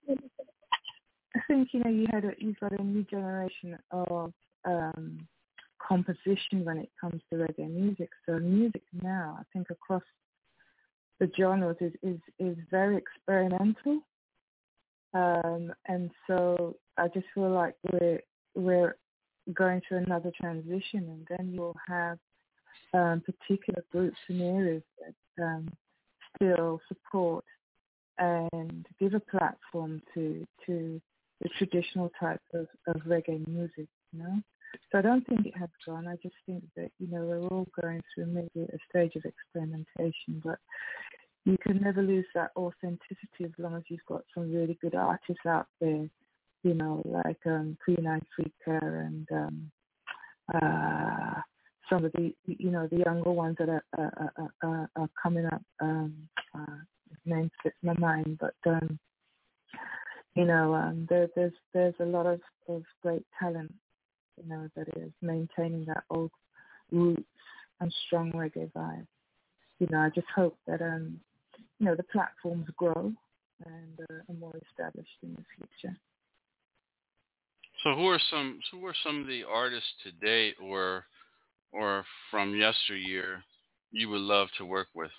I 0.10 1.40
think 1.48 1.70
you 1.74 1.82
know 1.84 1.90
you 1.90 2.08
had 2.12 2.26
a, 2.26 2.32
you've 2.38 2.60
got 2.60 2.78
a 2.78 2.84
new 2.84 3.04
generation 3.04 3.78
of 3.92 4.34
um, 4.66 5.28
composition 5.88 6.64
when 6.64 6.78
it 6.78 6.90
comes 7.00 7.22
to 7.30 7.38
reggae 7.38 7.70
music. 7.70 8.10
So 8.26 8.40
music 8.40 8.84
now, 9.02 9.38
I 9.40 9.44
think 9.54 9.68
across 9.70 10.04
the 11.24 11.32
genres 11.38 11.78
is 11.80 11.94
is, 12.04 12.20
is 12.38 12.58
very 12.70 12.98
experimental, 12.98 14.02
um, 15.14 15.72
and 15.88 16.12
so 16.28 16.76
I 16.98 17.08
just 17.08 17.28
feel 17.34 17.50
like 17.50 17.76
we're 17.94 18.20
we're 18.56 18.98
going 19.54 19.82
through 19.88 20.00
another 20.00 20.32
transition, 20.40 20.84
and 21.08 21.28
then 21.30 21.54
you'll 21.54 21.78
have 21.88 22.18
um, 22.94 23.22
particular 23.22 23.86
groups 23.90 24.18
and 24.28 24.42
areas 24.42 24.84
that 25.00 25.44
um, 25.44 25.70
still 26.36 26.82
support 26.90 27.46
and 28.18 28.86
give 29.00 29.14
a 29.14 29.20
platform 29.22 30.02
to 30.14 30.46
to 30.66 31.02
the 31.42 31.50
traditional 31.58 32.12
type 32.20 32.42
of, 32.54 32.68
of 32.88 33.02
reggae 33.04 33.48
music, 33.48 33.88
you 34.12 34.20
know. 34.20 34.42
So 34.92 35.00
I 35.00 35.02
don't 35.02 35.26
think 35.28 35.46
it 35.46 35.58
has 35.58 35.70
gone. 35.86 36.08
I 36.08 36.16
just 36.22 36.36
think 36.46 36.64
that, 36.76 36.92
you 37.00 37.08
know, 37.08 37.24
we're 37.24 37.42
all 37.42 37.68
going 37.82 38.02
through 38.14 38.28
maybe 38.28 38.68
a 38.68 38.78
stage 38.90 39.16
of 39.16 39.24
experimentation, 39.26 40.42
but 40.44 40.60
you 41.46 41.58
can 41.62 41.82
never 41.82 42.02
lose 42.02 42.26
that 42.36 42.52
authenticity 42.56 43.46
as 43.46 43.52
long 43.58 43.76
as 43.76 43.84
you've 43.88 44.06
got 44.08 44.24
some 44.34 44.52
really 44.54 44.78
good 44.82 44.96
artists 44.96 45.46
out 45.46 45.68
there, 45.82 46.08
you 46.64 46.74
know, 46.74 47.02
like 47.06 47.40
um, 47.46 47.78
Queen 47.84 48.06
Ifrica 48.06 48.82
and 48.82 49.28
um, 49.32 49.72
uh, 50.54 51.42
some 51.90 52.06
of 52.06 52.12
the, 52.14 52.34
you 52.46 52.72
know, 52.72 52.88
the 52.88 53.04
younger 53.06 53.32
ones 53.32 53.58
that 53.60 53.70
are, 53.70 53.84
are, 53.98 54.54
are, 54.64 54.90
are, 54.96 55.10
coming 55.22 55.46
up. 55.46 55.62
Um, 55.82 56.30
uh, 56.56 56.78
name 57.26 57.52
slips 57.62 57.78
my 57.84 57.94
mind, 57.94 58.40
but 58.40 58.56
um, 58.66 59.00
you 60.36 60.46
know, 60.46 60.74
um, 60.74 61.06
there, 61.10 61.28
there's 61.36 61.54
there's 61.74 61.94
a 62.00 62.06
lot 62.06 62.26
of, 62.26 62.42
of 62.68 62.84
great 63.02 63.26
talent, 63.40 63.74
you 64.42 64.50
know, 64.50 64.70
that 64.76 64.88
is 64.98 65.12
maintaining 65.22 65.86
that 65.86 66.04
old 66.10 66.32
roots 66.92 67.24
and 67.80 67.94
strong 68.08 68.32
reggae 68.32 68.72
vibe. 68.72 69.08
You 69.80 69.88
know, 69.92 70.00
I 70.00 70.10
just 70.10 70.28
hope 70.36 70.58
that 70.68 70.82
um, 70.82 71.20
you 71.80 71.86
know, 71.86 71.96
the 71.96 72.04
platforms 72.04 72.68
grow 72.78 73.12
and 73.66 74.00
uh, 74.10 74.32
are 74.32 74.36
more 74.40 74.54
established 74.70 75.18
in 75.22 75.34
the 75.34 75.44
future. 75.58 75.98
So 77.84 77.94
who 77.96 78.08
are 78.08 78.20
some 78.32 78.60
who 78.72 78.86
are 78.86 78.96
some 79.04 79.22
of 79.22 79.28
the 79.28 79.44
artists 79.44 79.90
to 80.04 80.12
date 80.26 80.56
or 80.62 81.06
or 81.74 82.06
from 82.32 82.56
yesteryear 82.56 83.44
you 83.92 84.10
would 84.10 84.22
love 84.22 84.48
to 84.58 84.66
work 84.66 84.88
with? 84.94 85.12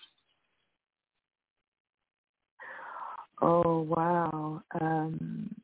Oh 3.42 3.80
wow. 3.80 4.62
Um 4.80 5.54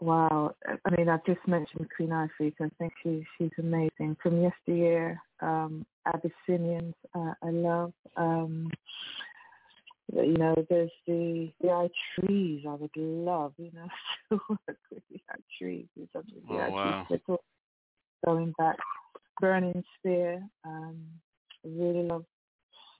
wow. 0.00 0.54
I 0.84 0.96
mean 0.96 1.08
I've 1.08 1.24
just 1.24 1.46
mentioned 1.46 1.88
Queen 1.94 2.10
Ifrica. 2.10 2.60
I 2.62 2.70
think 2.78 2.92
she 3.02 3.24
she's 3.36 3.50
amazing. 3.58 4.16
From 4.22 4.42
yesteryear, 4.42 5.20
um, 5.40 5.86
Abyssinians 6.06 6.94
uh, 7.14 7.34
I 7.42 7.50
love. 7.50 7.92
Um 8.16 8.70
you 10.12 10.38
know, 10.38 10.54
there's 10.70 10.90
the 11.06 11.50
the 11.60 11.70
I 11.70 11.88
Threes 12.14 12.64
I 12.66 12.74
would 12.74 12.96
love, 12.96 13.52
you 13.58 13.70
know, 13.74 13.88
to 14.30 14.40
work 14.48 14.78
with 14.90 15.02
the 15.10 15.20
I 15.30 15.36
Threes 15.58 15.86
something. 16.12 16.42
Oh, 16.48 16.56
The 16.56 17.20
wow. 17.28 17.38
going 18.24 18.54
back. 18.58 18.76
Burning 19.40 19.84
Spear, 19.98 20.42
um, 20.64 20.96
I 21.64 21.68
really 21.68 22.02
love 22.02 22.24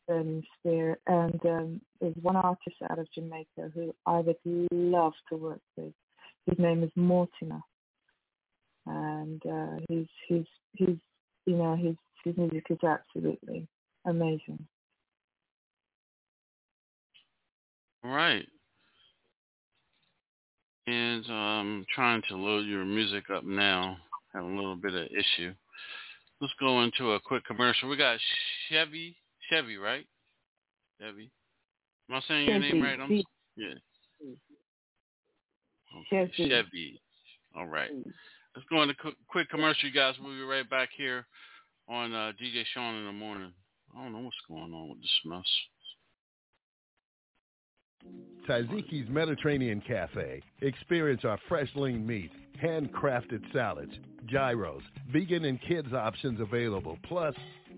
Burning 0.07 0.45
Spear. 0.59 0.99
And 1.07 1.41
um, 1.47 1.81
there's 2.01 2.15
one 2.23 2.37
artist 2.37 2.77
out 2.89 2.99
of 2.99 3.11
Jamaica 3.13 3.71
who 3.75 3.95
I 4.07 4.19
would 4.19 4.37
love 4.45 5.15
to 5.31 5.37
work 5.37 5.61
with. 5.77 5.93
His 6.49 6.59
name 6.59 6.83
is 6.83 6.91
Mortimer. 6.97 7.61
And 8.87 9.43
uh, 9.45 9.77
he's, 9.89 10.07
he's, 10.27 10.47
he's, 10.73 10.97
you 11.45 11.57
know, 11.57 11.77
his, 11.77 11.95
his 12.25 12.37
music 12.37 12.65
is 12.71 12.79
absolutely 12.83 13.69
amazing. 14.07 14.67
All 18.05 18.11
right. 18.11 18.47
And 20.87 21.27
um 21.27 21.87
trying 21.95 22.23
to 22.31 22.37
load 22.37 22.65
your 22.67 22.85
music 22.85 23.25
up 23.29 23.45
now. 23.45 23.99
Having 24.33 24.53
a 24.53 24.57
little 24.57 24.77
bit 24.77 24.95
of 24.95 25.07
issue. 25.07 25.53
Let's 26.41 26.55
go 26.61 26.83
into 26.83 27.13
a 27.13 27.21
quick 27.21 27.45
commercial. 27.45 27.89
We 27.89 27.97
got 27.97 28.19
Chevy 28.71 29.17
Chevy, 29.51 29.77
right? 29.77 30.07
Chevy. 31.01 31.31
Am 32.09 32.17
I 32.17 32.21
saying 32.27 32.49
your 32.49 32.59
name 32.59 32.83
right? 32.83 32.99
I'm 32.99 33.23
yeah. 33.57 33.75
Okay. 36.07 36.31
Chevy. 36.37 36.49
Chevy. 36.49 37.01
All 37.57 37.67
right. 37.67 37.91
Let's 38.55 38.67
go 38.71 38.83
into 38.83 38.95
quick, 38.95 39.15
quick 39.29 39.51
commercial, 39.51 39.89
you 39.89 39.95
guys. 39.95 40.15
We'll 40.21 40.35
be 40.35 40.43
right 40.43 40.69
back 40.69 40.91
here 40.97 41.27
on 41.89 42.13
uh, 42.13 42.33
DJ 42.41 42.65
Shaun 42.75 42.97
in 42.97 43.07
the 43.07 43.13
morning. 43.13 43.53
I 43.97 44.03
don't 44.03 44.13
know 44.13 44.21
what's 44.21 44.37
going 44.49 44.73
on 44.73 44.89
with 44.91 45.01
this 45.01 45.21
mess. 45.25 45.45
Taziki's 48.49 49.09
Mediterranean 49.09 49.83
Cafe. 49.87 50.43
Experience 50.63 51.25
our 51.25 51.39
fresh 51.49 51.69
lean 51.75 52.07
meat, 52.07 52.31
handcrafted 52.63 53.43
salads, 53.53 53.93
gyros, 54.27 54.83
vegan 55.13 55.45
and 55.45 55.61
kids 55.63 55.93
options 55.93 56.41
available, 56.41 56.99
plus 57.05 57.35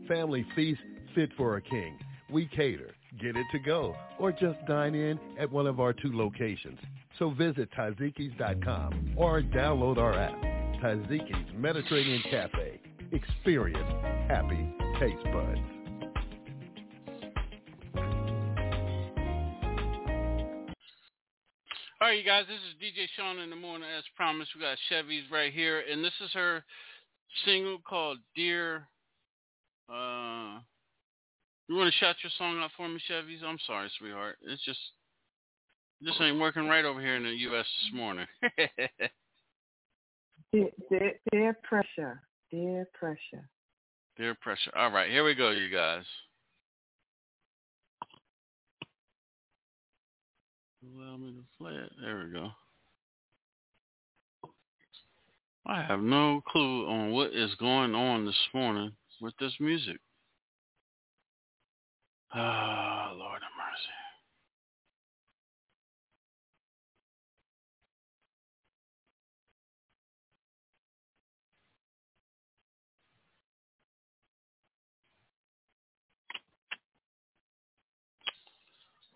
family 0.08 0.46
feast 0.54 0.80
fit 1.14 1.30
for 1.36 1.56
a 1.56 1.62
king. 1.62 1.98
We 2.30 2.46
cater, 2.46 2.94
get 3.20 3.36
it 3.36 3.46
to 3.52 3.58
go, 3.58 3.96
or 4.18 4.30
just 4.30 4.64
dine 4.68 4.94
in 4.94 5.18
at 5.38 5.50
one 5.50 5.66
of 5.66 5.80
our 5.80 5.92
two 5.92 6.16
locations. 6.16 6.78
So 7.18 7.30
visit 7.30 7.70
Tazikis.com 7.72 9.14
or 9.16 9.42
download 9.42 9.98
our 9.98 10.14
app. 10.14 10.40
Tazikis 10.82 11.54
Mediterranean 11.54 12.22
Cafe. 12.30 12.80
Experience 13.12 13.90
happy 14.28 14.74
taste 14.98 15.24
buds. 15.24 15.58
All 22.00 22.08
right, 22.08 22.16
you 22.18 22.24
guys, 22.24 22.46
this 22.48 22.56
is 22.56 22.80
DJ 22.80 23.04
Shaun 23.14 23.40
in 23.40 23.50
the 23.50 23.56
morning. 23.56 23.86
As 23.86 24.04
promised, 24.16 24.52
we 24.54 24.62
got 24.62 24.78
Chevy's 24.88 25.24
right 25.30 25.52
here, 25.52 25.82
and 25.90 26.02
this 26.02 26.14
is 26.24 26.32
her 26.32 26.64
single 27.44 27.78
called 27.86 28.16
"Dear." 28.34 28.88
Uh, 29.86 30.60
you 31.68 31.76
want 31.76 31.92
to 31.92 31.98
shout 32.00 32.16
your 32.22 32.30
song 32.38 32.58
out 32.58 32.70
for 32.74 32.88
me, 32.88 32.98
Chevy's? 33.06 33.42
I'm 33.46 33.58
sorry, 33.66 33.90
sweetheart. 33.98 34.38
It's 34.42 34.64
just 34.64 34.78
this 36.00 36.14
ain't 36.20 36.40
working 36.40 36.66
right 36.66 36.84
over 36.84 37.00
here 37.00 37.16
in 37.16 37.22
the 37.22 37.30
U.S. 37.30 37.66
this 37.82 37.94
morning. 37.94 38.26
dear, 40.52 40.68
dear, 40.88 41.12
dear 41.30 41.58
pressure, 41.62 42.22
dear 42.50 42.88
pressure. 42.94 43.48
Dear 44.16 44.34
pressure. 44.34 44.70
All 44.76 44.90
right, 44.90 45.10
here 45.10 45.24
we 45.24 45.34
go, 45.34 45.50
you 45.50 45.70
guys. 45.70 46.04
Allow 50.96 51.16
me 51.18 51.32
to 51.32 51.44
play 51.58 51.72
it. 51.72 51.92
There 52.00 52.24
we 52.24 52.32
go. 52.32 52.50
I 55.66 55.82
have 55.82 56.00
no 56.00 56.42
clue 56.48 56.88
on 56.88 57.12
what 57.12 57.34
is 57.34 57.54
going 57.56 57.94
on 57.94 58.24
this 58.24 58.48
morning 58.54 58.92
with 59.20 59.34
this 59.38 59.52
music. 59.60 59.96
Ah, 62.32 63.12
Lord 63.16 63.39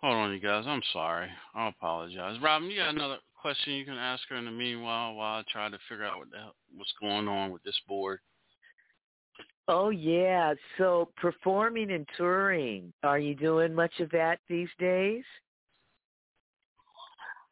Hold 0.05 0.17
on, 0.17 0.35
you 0.35 0.39
guys. 0.39 0.65
I'm 0.67 0.83
sorry. 0.93 1.31
I 1.55 1.69
apologize. 1.69 2.37
Robin, 2.43 2.69
you 2.71 2.77
got 2.77 2.95
another 2.95 3.17
question 3.41 3.73
you 3.73 3.87
can 3.87 3.95
ask 3.95 4.23
her 4.29 4.37
in 4.37 4.45
the 4.45 4.51
meanwhile 4.51 5.15
while 5.15 5.39
I 5.39 5.45
try 5.51 5.71
to 5.71 5.79
figure 5.89 6.05
out 6.05 6.19
what 6.19 6.31
the 6.31 6.37
hell, 6.37 6.55
what's 6.77 6.93
going 7.01 7.27
on 7.27 7.51
with 7.51 7.63
this 7.63 7.81
board. 7.89 8.19
Oh 9.67 9.89
yeah. 9.89 10.53
So 10.77 11.09
performing 11.17 11.91
and 11.91 12.07
touring, 12.19 12.93
are 13.03 13.19
you 13.19 13.35
doing 13.35 13.73
much 13.73 13.99
of 13.99 14.11
that 14.11 14.41
these 14.47 14.69
days? 14.79 15.25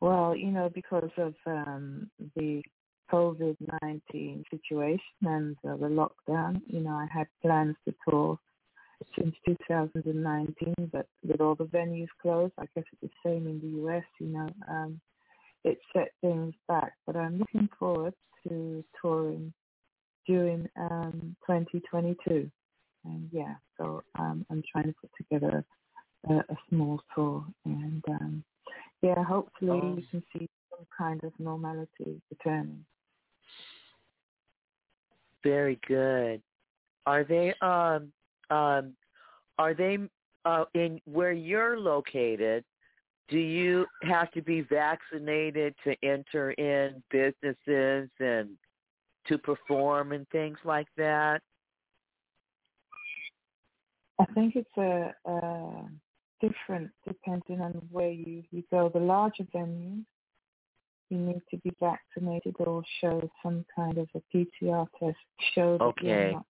Well, 0.03 0.37
you 0.37 0.51
know, 0.51 0.71
because 0.75 1.11
of 1.17 1.33
um, 1.47 2.11
the 2.37 2.63
COVID 3.11 3.57
nineteen 3.81 4.45
situation 4.51 5.01
and 5.23 5.57
uh, 5.67 5.79
the 5.79 5.87
lockdown, 5.87 6.61
you 6.67 6.81
know, 6.81 6.91
I 6.91 7.07
had 7.11 7.29
plans 7.41 7.77
to 7.89 7.95
tour 8.07 8.39
since 9.17 9.35
2019, 9.47 10.75
but 10.93 11.07
with 11.27 11.41
all 11.41 11.55
the 11.55 11.65
venues 11.65 12.09
closed, 12.21 12.53
I 12.59 12.67
guess 12.75 12.85
it's 12.93 13.03
the 13.03 13.29
same 13.29 13.47
in 13.47 13.61
the 13.61 13.89
US, 13.89 14.05
you 14.21 14.29
know, 14.29 14.49
um, 14.69 15.01
it 15.65 15.79
set 15.93 16.13
things 16.21 16.55
back. 16.69 16.93
But 17.07 17.17
I'm 17.17 17.39
looking 17.39 17.69
forward 17.79 18.15
to 18.49 18.85
touring 19.01 19.53
during 20.27 20.69
um, 20.77 21.37
2022. 21.47 22.51
And 23.05 23.29
yeah, 23.33 23.55
so 23.79 24.03
um, 24.19 24.47
I'm 24.51 24.63
trying 24.71 24.85
to 24.85 24.95
put 25.01 25.11
together 25.17 25.65
a, 26.29 26.35
a 26.35 26.57
small 26.69 27.01
tour. 27.15 27.45
And 27.65 28.03
um, 28.09 28.45
yeah, 29.03 29.23
hopefully 29.25 29.81
oh. 29.83 29.97
you 29.97 30.05
can 30.11 30.23
see 30.33 30.49
some 30.71 30.87
kind 30.97 31.23
of 31.25 31.33
normality 31.39 32.21
returning. 32.31 32.85
Very 35.43 35.81
good. 35.89 36.41
Are 37.05 37.25
they 37.25 37.53
um 37.61 38.13
um, 38.53 38.95
are 39.59 39.75
they 39.75 39.99
uh, 40.45 40.65
in 40.75 41.01
where 41.05 41.33
you're 41.33 41.79
located? 41.79 42.65
Do 43.29 43.39
you 43.39 43.87
have 44.03 44.31
to 44.33 44.43
be 44.43 44.61
vaccinated 44.61 45.75
to 45.85 45.97
enter 46.03 46.51
in 46.53 47.03
businesses 47.11 48.11
and 48.21 48.51
to 49.27 49.39
perform 49.39 50.13
and 50.13 50.29
things 50.29 50.59
like 50.65 50.89
that? 50.97 51.41
I 54.21 54.25
think 54.35 54.57
it's 54.57 54.77
a, 54.77 55.15
a 55.25 55.85
different 56.41 56.91
depending 57.07 57.61
on 57.61 57.81
where 57.91 58.11
you, 58.11 58.43
you 58.51 58.63
go. 58.71 58.91
The 58.93 59.01
larger 59.01 59.45
venues, 59.55 60.05
you 61.09 61.19
need 61.19 61.41
to 61.51 61.57
be 61.59 61.73
vaccinated 61.81 62.57
or 62.59 62.83
show 63.01 63.31
some 63.43 63.65
kind 63.75 63.97
of 63.97 64.09
a 64.15 64.37
PCR 64.37 64.87
test 64.99 65.17
show 65.55 65.79
that 65.79 65.85
okay. 65.85 66.07
you're 66.07 66.33
not 66.33 66.47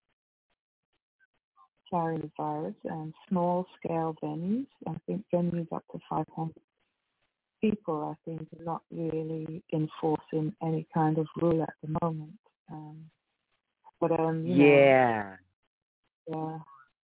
virus 1.90 2.74
and 2.84 3.14
small 3.28 3.66
scale 3.78 4.14
venues. 4.22 4.66
I 4.86 4.94
think 5.06 5.24
venues 5.32 5.72
up 5.72 5.84
to 5.92 5.98
500 6.08 6.54
people, 7.60 8.16
I 8.16 8.30
think, 8.30 8.42
are 8.58 8.64
not 8.64 8.82
really 8.90 9.62
enforcing 9.72 10.54
any 10.62 10.86
kind 10.94 11.18
of 11.18 11.26
rule 11.40 11.62
at 11.62 11.74
the 11.82 11.96
moment. 12.02 12.38
Um, 12.70 13.04
but 14.00 14.12
um, 14.18 14.44
yeah, 14.46 15.36
know, 16.28 16.50
yeah, 16.52 16.58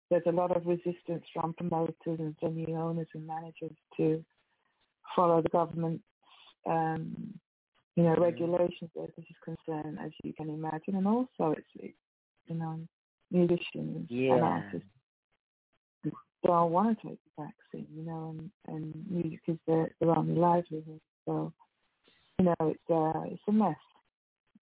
there's 0.10 0.24
a 0.28 0.32
lot 0.32 0.56
of 0.56 0.66
resistance 0.66 1.24
from 1.34 1.54
promoters 1.54 1.96
and 2.06 2.36
venue 2.42 2.80
owners 2.80 3.08
and 3.13 3.28
managers 3.28 3.76
to 3.98 4.24
follow 5.16 5.42
the 5.42 5.50
government's, 5.50 6.04
um, 6.66 7.34
you 7.96 8.04
know, 8.04 8.16
regulations 8.16 8.90
where 8.94 9.08
this 9.18 9.26
is 9.30 9.36
concerned, 9.44 9.98
as 10.04 10.12
you 10.24 10.34
can 10.34 10.50
imagine, 10.50 10.96
and 10.96 11.08
also 11.08 11.56
it's, 11.58 11.94
you 12.48 12.56
know, 12.56 12.80
musicians 13.32 14.08
yeah. 14.10 14.34
and 14.34 14.44
artists 14.44 14.88
don't 16.46 16.72
want 16.72 17.00
to 17.02 17.08
take 17.08 17.20
the 17.38 17.44
vaccine, 17.44 17.88
you 17.96 18.04
know, 18.04 18.36
and, 18.38 18.52
and 18.68 18.94
music 19.10 19.40
is 19.48 19.58
their, 19.68 19.92
their 20.00 20.18
only 20.18 20.36
livelihood. 20.36 21.02
So, 21.26 21.52
you 22.40 22.46
know, 22.46 22.56
it's 22.62 22.80
uh, 22.90 23.22
it's 23.26 23.42
a 23.48 23.52
mess 23.52 23.76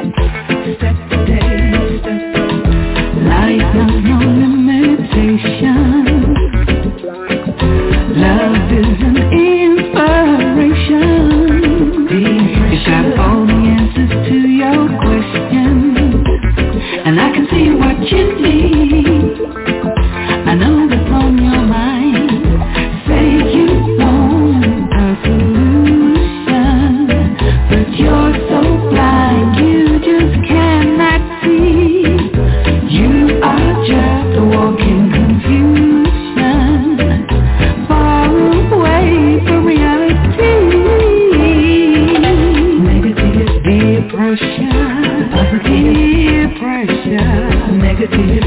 identity 48.03 48.40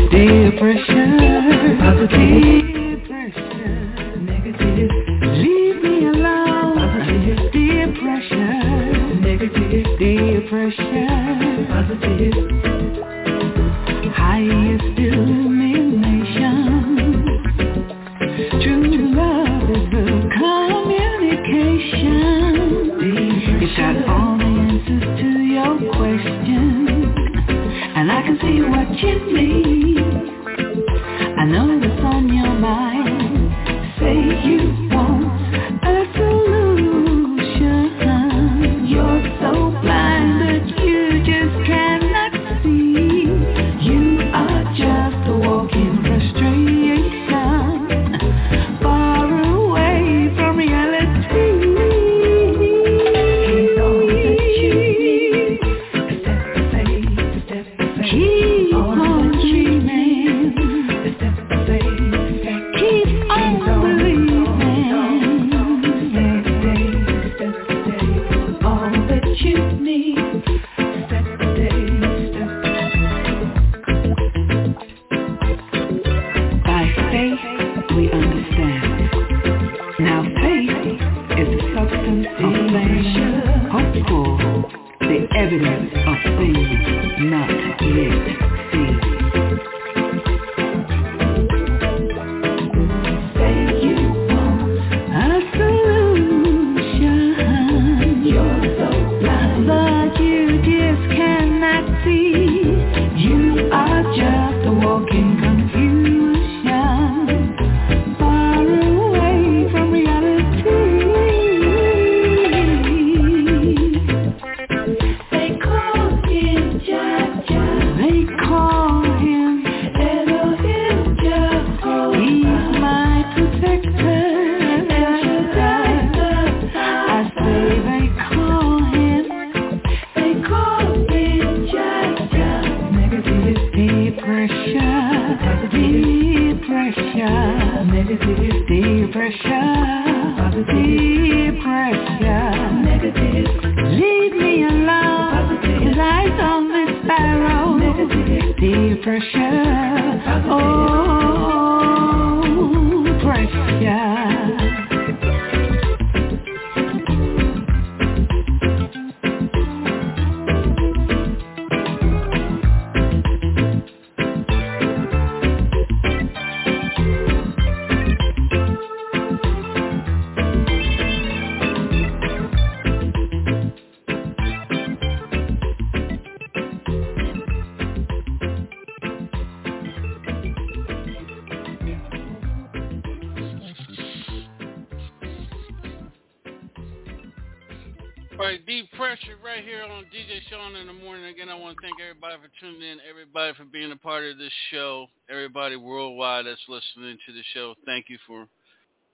listening 196.97 197.19
to 197.27 197.33
the 197.33 197.43
show. 197.55 197.75
Thank 197.87 198.07
you 198.09 198.19
for, 198.27 198.47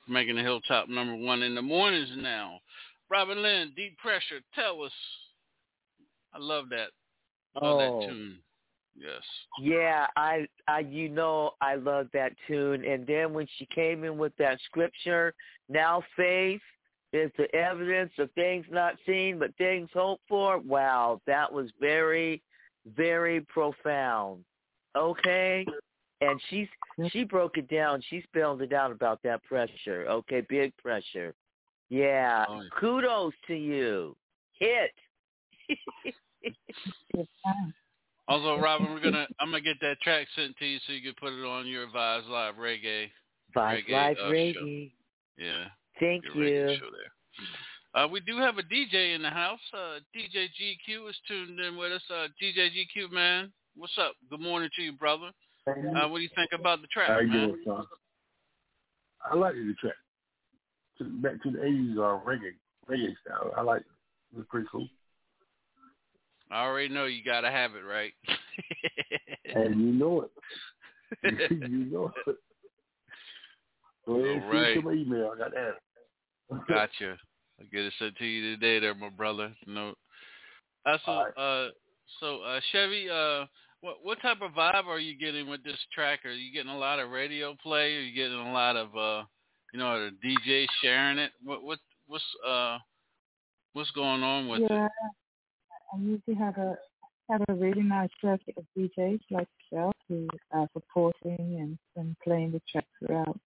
for 0.04 0.12
making 0.12 0.36
the 0.36 0.42
Hilltop 0.42 0.88
number 0.88 1.14
one 1.14 1.42
in 1.42 1.54
the 1.54 1.62
mornings 1.62 2.10
now. 2.16 2.60
Robin 3.10 3.42
Lynn, 3.42 3.72
deep 3.76 3.98
pressure. 3.98 4.40
Tell 4.54 4.82
us. 4.82 4.92
I 6.34 6.38
love 6.38 6.68
that. 6.70 6.88
Love 7.60 7.80
Oh. 7.80 8.00
that 8.00 8.08
tune. 8.08 8.38
Yes. 8.96 9.22
Yeah, 9.60 10.06
I, 10.16 10.46
I, 10.68 10.80
you 10.80 11.08
know, 11.08 11.52
I 11.60 11.76
love 11.76 12.08
that 12.12 12.32
tune. 12.46 12.84
And 12.84 13.06
then 13.06 13.32
when 13.32 13.46
she 13.56 13.66
came 13.74 14.04
in 14.04 14.18
with 14.18 14.32
that 14.38 14.58
scripture, 14.66 15.32
now 15.68 16.02
faith 16.16 16.60
is 17.12 17.30
the 17.38 17.52
evidence 17.54 18.12
of 18.18 18.30
things 18.32 18.66
not 18.70 18.94
seen, 19.06 19.38
but 19.38 19.56
things 19.56 19.88
hoped 19.94 20.22
for. 20.28 20.58
Wow, 20.58 21.20
that 21.26 21.50
was 21.50 21.70
very, 21.80 22.42
very 22.96 23.40
profound. 23.42 24.44
Okay, 24.96 25.64
and 26.20 26.40
she's 26.48 26.68
she 27.10 27.24
broke 27.24 27.56
it 27.56 27.68
down. 27.68 28.02
She 28.08 28.22
spelled 28.22 28.62
it 28.62 28.72
out 28.72 28.90
about 28.92 29.22
that 29.22 29.42
pressure. 29.44 30.06
Okay, 30.08 30.42
big 30.48 30.76
pressure. 30.76 31.34
Yeah, 31.88 32.44
Oh, 32.48 32.60
yeah. 32.60 32.68
kudos 32.78 33.32
to 33.48 33.54
you. 33.54 34.16
Hit. 34.58 34.92
Also, 38.28 38.60
Robin, 38.60 38.92
we're 38.92 39.00
gonna 39.00 39.26
I'm 39.40 39.48
gonna 39.50 39.60
get 39.60 39.80
that 39.80 40.00
track 40.02 40.28
sent 40.36 40.56
to 40.58 40.64
you 40.64 40.78
so 40.86 40.92
you 40.92 41.02
can 41.02 41.14
put 41.18 41.32
it 41.32 41.44
on 41.44 41.66
your 41.66 41.88
Vibes 41.88 42.28
Live 42.28 42.54
Reggae. 42.54 43.10
Five 43.52 43.80
reggae, 43.88 43.90
Live 43.92 44.16
uh, 44.18 44.28
show. 44.28 44.30
Reggae. 44.30 44.92
Yeah. 45.36 45.64
Thank 45.98 46.24
your 46.36 46.70
you. 46.70 46.76
Uh, 47.92 48.06
we 48.06 48.20
do 48.20 48.36
have 48.38 48.56
a 48.58 48.62
DJ 48.62 49.16
in 49.16 49.22
the 49.22 49.30
house. 49.30 49.58
Uh, 49.74 49.98
DJ 50.14 50.46
GQ 50.46 51.10
is 51.10 51.16
tuned 51.26 51.58
in 51.58 51.76
with 51.76 51.90
us. 51.90 52.02
Uh, 52.08 52.28
DJ 52.40 52.68
GQ, 52.68 53.10
man, 53.10 53.50
what's 53.76 53.98
up? 53.98 54.12
Good 54.30 54.40
morning 54.40 54.70
to 54.76 54.82
you, 54.82 54.92
brother. 54.92 55.32
Uh, 55.70 56.08
what 56.08 56.18
do 56.18 56.22
you 56.22 56.30
think 56.34 56.50
about 56.58 56.80
the 56.80 56.88
track, 56.88 57.08
How 57.08 57.20
you 57.20 57.28
man? 57.28 57.48
doing, 57.48 57.62
son? 57.66 57.84
I 59.30 59.34
like 59.36 59.54
the 59.54 59.74
track. 59.80 59.94
To, 60.98 61.04
back 61.04 61.42
to 61.42 61.50
the 61.50 61.64
eighties 61.64 61.96
uh, 61.96 62.20
reggae 62.26 62.54
reggae 62.88 63.14
style. 63.24 63.52
I 63.56 63.62
like 63.62 63.80
it. 63.80 63.86
It 64.32 64.38
was 64.38 64.46
pretty 64.48 64.66
cool. 64.70 64.86
I 66.50 66.62
already 66.64 66.92
know 66.92 67.06
you 67.06 67.22
gotta 67.24 67.50
have 67.50 67.72
it, 67.74 67.84
right? 67.84 68.12
And 69.54 69.80
you 69.80 69.92
know 69.92 70.22
it. 70.22 71.50
you 71.70 71.86
know 71.86 72.12
it. 72.26 72.36
Go 74.06 74.14
ahead 74.16 74.42
send 74.42 74.52
right. 74.52 74.84
my 74.84 74.92
email. 74.92 75.32
I 75.34 75.38
got 75.38 75.52
that. 75.52 76.66
Gotcha. 76.68 77.16
I'll 77.60 77.66
get 77.72 77.84
it 77.84 77.92
sent 77.98 78.16
to 78.16 78.24
you 78.24 78.56
today, 78.56 78.80
there, 78.80 78.94
my 78.94 79.10
brother. 79.10 79.54
No. 79.66 79.94
Uh, 80.86 80.96
so, 81.04 81.12
uh, 81.12 81.68
so 82.18 82.40
uh, 82.40 82.60
Chevy, 82.72 83.08
uh, 83.08 83.44
what 83.80 83.96
what 84.02 84.20
type 84.20 84.42
of 84.42 84.52
vibe 84.52 84.86
are 84.86 84.98
you 84.98 85.16
getting 85.16 85.48
with 85.48 85.64
this 85.64 85.78
track? 85.94 86.24
Are 86.24 86.32
you 86.32 86.52
getting 86.52 86.70
a 86.70 86.78
lot 86.78 86.98
of 86.98 87.10
radio 87.10 87.56
play? 87.62 87.96
Are 87.96 88.00
you 88.00 88.14
getting 88.14 88.38
a 88.38 88.52
lot 88.52 88.76
of, 88.76 88.96
uh, 88.96 89.24
you 89.72 89.78
know, 89.78 90.10
DJs 90.24 90.66
sharing 90.82 91.18
it? 91.18 91.32
What 91.42 91.62
what 91.62 91.78
what's 92.06 92.24
uh 92.46 92.78
what's 93.72 93.90
going 93.92 94.22
on 94.22 94.48
with 94.48 94.62
yeah, 94.62 94.86
it? 94.86 94.92
I 95.94 95.98
usually 95.98 96.36
have 96.36 96.56
a 96.58 96.76
have 97.30 97.42
a 97.48 97.54
really 97.54 97.82
nice 97.82 98.10
circuit 98.20 98.56
of 98.56 98.64
DJs 98.76 99.20
like 99.30 99.48
yourself 99.70 99.94
who 100.08 100.28
are 100.52 100.68
supporting 100.72 101.36
and, 101.38 101.78
and 101.96 102.16
playing 102.24 102.52
the 102.52 102.60
track 102.70 102.86
throughout 102.98 103.38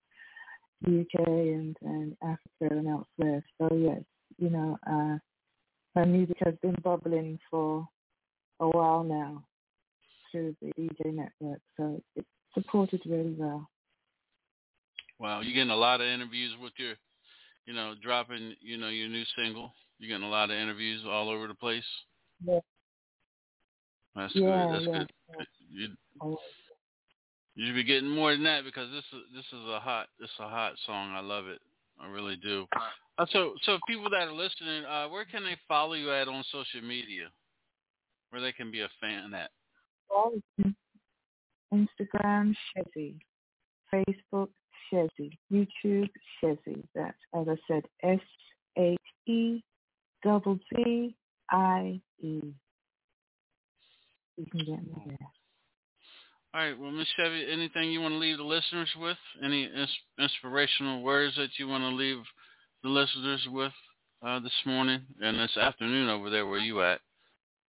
the 0.81 1.01
UK 1.01 1.27
and, 1.29 1.77
and 1.83 2.16
Africa 2.23 2.75
and 2.75 2.88
elsewhere. 2.88 3.44
So 3.59 3.75
yes, 3.77 4.03
you 4.38 4.49
know, 4.49 4.79
uh, 4.87 5.18
my 5.94 6.07
music 6.07 6.38
has 6.40 6.55
been 6.62 6.77
bubbling 6.83 7.38
for 7.51 7.87
a 8.61 8.68
while 8.68 9.05
now 9.05 9.44
through 10.35 10.57
the 10.61 10.73
DJ 10.77 11.14
network, 11.14 11.61
so 11.77 12.03
it's 12.16 12.27
supported 12.55 13.01
really 13.07 13.37
well. 13.38 13.68
Wow, 15.20 15.42
you're 15.42 15.55
getting 15.55 15.70
a 15.70 15.77
lot 15.77 16.01
of 16.01 16.09
interviews 16.09 16.53
with 16.61 16.73
your, 16.77 16.94
you 17.66 17.73
know, 17.73 17.94
dropping, 18.03 18.55
you 18.61 18.77
know, 18.77 18.88
your 18.88 19.09
new 19.09 19.23
single. 19.37 19.73
You're 19.99 20.09
getting 20.09 20.27
a 20.27 20.31
lot 20.31 20.51
of 20.51 20.57
interviews 20.57 21.03
all 21.09 21.31
over 21.31 21.47
the 21.47 21.55
place. 21.55 21.85
Yeah. 22.44 22.59
That's 24.16 24.35
Yeah, 24.35 24.66
good. 24.66 24.75
That's 24.75 24.87
yeah, 24.87 24.99
good. 24.99 25.47
You, 25.70 25.88
You 27.55 27.66
should 27.66 27.77
be 27.77 27.85
getting 27.85 28.11
more 28.11 28.33
than 28.33 28.42
that 28.42 28.64
because 28.64 28.90
this 28.90 29.05
is 29.12 29.23
this 29.33 29.47
is 29.53 29.68
a 29.68 29.79
hot 29.79 30.09
this 30.18 30.31
is 30.31 30.40
a 30.40 30.49
hot 30.49 30.73
song. 30.85 31.12
I 31.12 31.20
love 31.20 31.47
it. 31.47 31.61
I 32.01 32.09
really 32.09 32.35
do. 32.35 32.66
Uh, 33.18 33.27
so 33.31 33.55
so 33.62 33.79
people 33.87 34.11
that 34.11 34.27
are 34.27 34.33
listening, 34.33 34.85
uh, 34.85 35.07
where 35.09 35.25
can 35.25 35.44
they 35.44 35.57
follow 35.68 35.94
you 35.94 36.12
at 36.12 36.27
on 36.27 36.42
social 36.51 36.83
media? 36.83 37.29
Where 38.31 38.42
they 38.42 38.51
can 38.51 38.73
be 38.73 38.81
a 38.81 38.88
fan 39.01 39.33
at? 39.35 39.51
Oh, 40.14 40.40
Instagram 41.72 42.55
Shezzy, 42.77 43.16
Facebook 43.92 44.48
Shezzy, 44.92 45.37
YouTube 45.53 46.11
Shezzy. 46.42 46.83
That's 46.94 47.16
as 47.35 47.46
I 47.48 47.57
said, 47.68 47.85
S 48.03 48.20
H 48.77 48.98
E 49.27 49.62
double 50.22 50.59
Z 50.74 51.14
I 51.50 52.00
E. 52.20 52.40
You 54.37 54.46
can 54.50 54.61
get 54.61 54.85
me 54.85 55.03
there. 55.07 55.18
All 56.55 56.61
right. 56.61 56.79
Well, 56.79 56.92
Miss 56.92 57.09
Chevy, 57.16 57.46
anything 57.50 57.90
you 57.90 58.00
want 58.00 58.12
to 58.14 58.18
leave 58.18 58.37
the 58.37 58.44
listeners 58.44 58.88
with? 59.00 59.16
Any 59.42 59.64
ins- 59.64 59.98
inspirational 60.20 61.03
words 61.03 61.35
that 61.37 61.50
you 61.59 61.66
want 61.66 61.83
to 61.83 61.88
leave 61.88 62.18
the 62.85 62.88
listeners 62.88 63.44
with 63.50 63.72
uh, 64.24 64.38
this 64.40 64.53
morning 64.64 65.03
and 65.20 65.38
this 65.38 65.57
afternoon 65.57 66.09
over 66.09 66.31
there 66.31 66.46
where 66.46 66.61
you 66.61 66.83
at? 66.83 67.00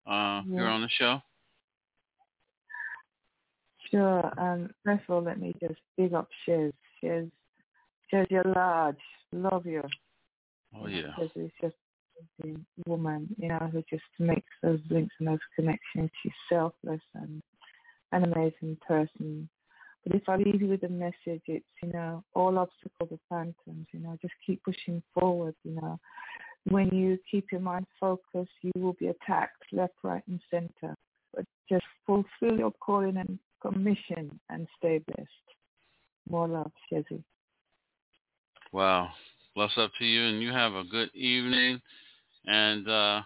Uh, 0.06 0.41
You're 0.47 0.67
on 0.67 0.82
the 0.82 0.89
show. 0.99 1.21
Sure. 3.93 4.34
Um, 4.39 4.71
first 4.84 5.03
of 5.08 5.13
all, 5.13 5.21
let 5.21 5.39
me 5.39 5.53
just 5.60 5.79
big 5.97 6.13
up 6.15 6.27
Shez. 6.47 6.73
Shez, 7.01 7.29
Shez, 8.12 8.25
you're 8.32 8.43
large. 8.43 8.97
Love 9.32 9.67
you. 9.67 9.84
Oh 10.75 10.88
yeah. 10.88 11.12
Shez 11.19 11.29
is 11.36 11.51
just 11.62 11.75
a 12.43 12.56
woman, 12.88 13.27
you 13.38 13.49
know, 13.49 13.69
who 13.71 13.84
just 13.88 14.03
makes 14.17 14.49
those 14.63 14.79
links 14.89 15.13
and 15.19 15.27
those 15.27 15.38
connections. 15.56 16.10
She's 16.23 16.32
selfless 16.49 17.01
and 17.13 17.41
an 18.12 18.23
amazing 18.23 18.77
person. 18.88 19.47
But 20.03 20.15
if 20.15 20.27
I 20.27 20.38
leave 20.38 20.62
you 20.62 20.69
with 20.69 20.84
a 20.84 20.89
message, 20.89 21.43
it's, 21.47 21.65
you 21.84 21.91
know, 21.93 22.23
all 22.34 22.58
obstacles 22.58 23.12
are 23.12 23.19
phantoms, 23.29 23.88
you 23.91 23.99
know, 23.99 24.17
just 24.21 24.34
keep 24.45 24.63
pushing 24.63 25.03
forward, 25.13 25.56
you 25.63 25.75
know. 25.75 25.99
When 26.65 26.89
you 26.89 27.19
keep 27.29 27.51
your 27.51 27.62
mind 27.62 27.86
focused, 27.99 28.51
you 28.62 28.71
will 28.75 28.93
be 28.93 29.08
attacked 29.08 29.63
left, 29.71 29.93
right, 30.03 30.23
and 30.27 30.39
center. 30.49 30.95
But 31.34 31.45
just 31.69 31.86
fulfill 32.06 32.58
your 32.58 32.73
calling 32.79 33.17
and 33.17 33.39
commission 33.63 34.39
and 34.49 34.67
stay 34.78 34.99
blessed. 35.08 35.30
More 36.30 36.47
love, 36.47 36.71
Shezzy. 36.91 37.23
Wow. 38.71 39.10
Bless 39.56 39.71
up 39.78 39.91
to 39.99 40.06
you 40.06 40.26
and 40.26 40.41
you 40.41 40.52
have 40.52 40.73
a 40.73 40.84
good 40.84 41.13
evening. 41.15 41.82
And 42.45 42.88
uh 42.88 43.21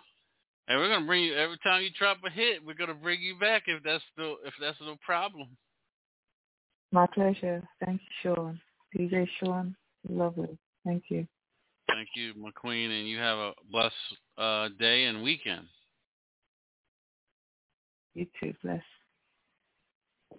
and 0.68 0.80
we're 0.80 0.90
gonna 0.90 1.06
bring 1.06 1.24
you 1.24 1.36
every 1.36 1.58
time 1.64 1.82
you 1.82 1.90
drop 1.98 2.18
a 2.26 2.30
hit, 2.30 2.64
we're 2.66 2.74
gonna 2.74 2.94
bring 2.94 3.22
you 3.22 3.38
back 3.40 3.64
if 3.68 3.82
that's 3.84 4.04
no 4.18 4.36
if 4.46 4.54
that's 4.62 4.80
no 4.82 4.96
problem. 5.06 5.48
My 6.92 7.08
pleasure. 7.08 7.62
Thank 7.84 8.02
you, 8.02 8.36
Shaun. 8.36 8.62
DJ 8.98 9.28
Shaun, 9.40 9.76
lovely. 10.10 10.58
Thank 10.86 11.06
you. 11.10 11.28
Thank 11.90 12.10
you, 12.16 12.34
my 12.38 12.52
queen, 12.52 12.92
and 12.92 13.08
you 13.08 13.18
have 13.18 13.38
a 13.38 13.52
blessed 13.72 13.96
uh 14.38 14.70
day 14.80 15.06
and 15.06 15.24
weekend. 15.24 15.68
You 18.14 18.26
too. 18.42 18.54
Bless. 18.64 18.82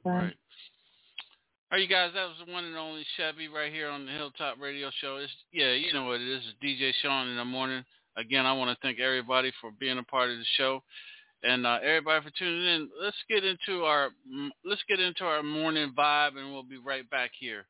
Bye. 0.04 0.10
All 0.10 0.12
right. 0.12 0.34
All 1.70 1.76
right, 1.76 1.82
you 1.82 1.88
guys, 1.88 2.12
that 2.14 2.24
was 2.24 2.36
the 2.46 2.50
one 2.50 2.64
and 2.64 2.76
only 2.76 3.04
Chevy 3.18 3.46
right 3.46 3.70
here 3.70 3.90
on 3.90 4.06
the 4.06 4.12
Hilltop 4.12 4.56
Radio 4.58 4.90
Show. 5.02 5.16
It's 5.16 5.30
yeah, 5.52 5.72
you 5.72 5.92
know 5.92 6.06
what 6.06 6.18
it 6.18 6.26
is. 6.26 6.42
It's 6.48 6.64
DJ 6.64 6.92
Shaun 7.02 7.28
in 7.28 7.36
the 7.36 7.44
morning. 7.44 7.84
Again, 8.16 8.46
I 8.46 8.54
want 8.54 8.70
to 8.70 8.76
thank 8.80 8.98
everybody 8.98 9.52
for 9.60 9.70
being 9.78 9.98
a 9.98 10.02
part 10.02 10.30
of 10.30 10.38
the 10.38 10.44
show, 10.56 10.82
and 11.42 11.66
uh, 11.66 11.78
everybody 11.82 12.24
for 12.24 12.32
tuning 12.38 12.64
in. 12.64 12.88
Let's 13.02 13.18
get 13.28 13.44
into 13.44 13.84
our 13.84 14.08
let's 14.64 14.80
get 14.88 14.98
into 14.98 15.24
our 15.24 15.42
morning 15.42 15.92
vibe, 15.94 16.38
and 16.38 16.52
we'll 16.52 16.62
be 16.62 16.78
right 16.78 17.08
back 17.10 17.32
here 17.38 17.66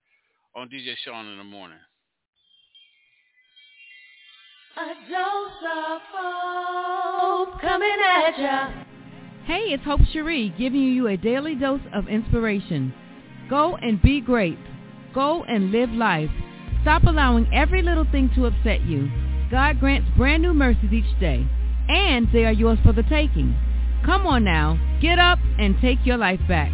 on 0.54 0.68
DJ 0.68 0.94
Shaun 1.04 1.26
in 1.26 1.38
the 1.38 1.42
morning. 1.42 1.78
A 4.76 5.11
dose 5.11 5.64
of 5.76 6.00
hope 6.14 7.61
coming 7.61 7.98
at 8.00 8.38
ya. 8.38 8.88
Hey, 9.48 9.72
it's 9.72 9.82
Hope 9.84 10.02
Cherie 10.12 10.52
giving 10.58 10.82
you 10.82 11.06
a 11.06 11.16
daily 11.16 11.54
dose 11.54 11.80
of 11.94 12.06
inspiration. 12.06 12.92
Go 13.48 13.76
and 13.76 14.02
be 14.02 14.20
great. 14.20 14.58
Go 15.14 15.42
and 15.44 15.72
live 15.72 15.88
life. 15.88 16.28
Stop 16.82 17.04
allowing 17.04 17.48
every 17.50 17.80
little 17.80 18.04
thing 18.12 18.30
to 18.34 18.44
upset 18.44 18.82
you. 18.82 19.11
God 19.50 19.80
grants 19.80 20.06
brand 20.18 20.42
new 20.42 20.52
mercies 20.52 20.92
each 20.92 21.18
day, 21.18 21.46
and 21.88 22.28
they 22.30 22.44
are 22.44 22.52
yours 22.52 22.78
for 22.84 22.92
the 22.92 23.04
taking. 23.04 23.56
Come 24.04 24.26
on 24.26 24.44
now, 24.44 24.78
get 25.00 25.18
up 25.18 25.38
and 25.58 25.80
take 25.80 26.04
your 26.04 26.18
life 26.18 26.40
back. 26.46 26.70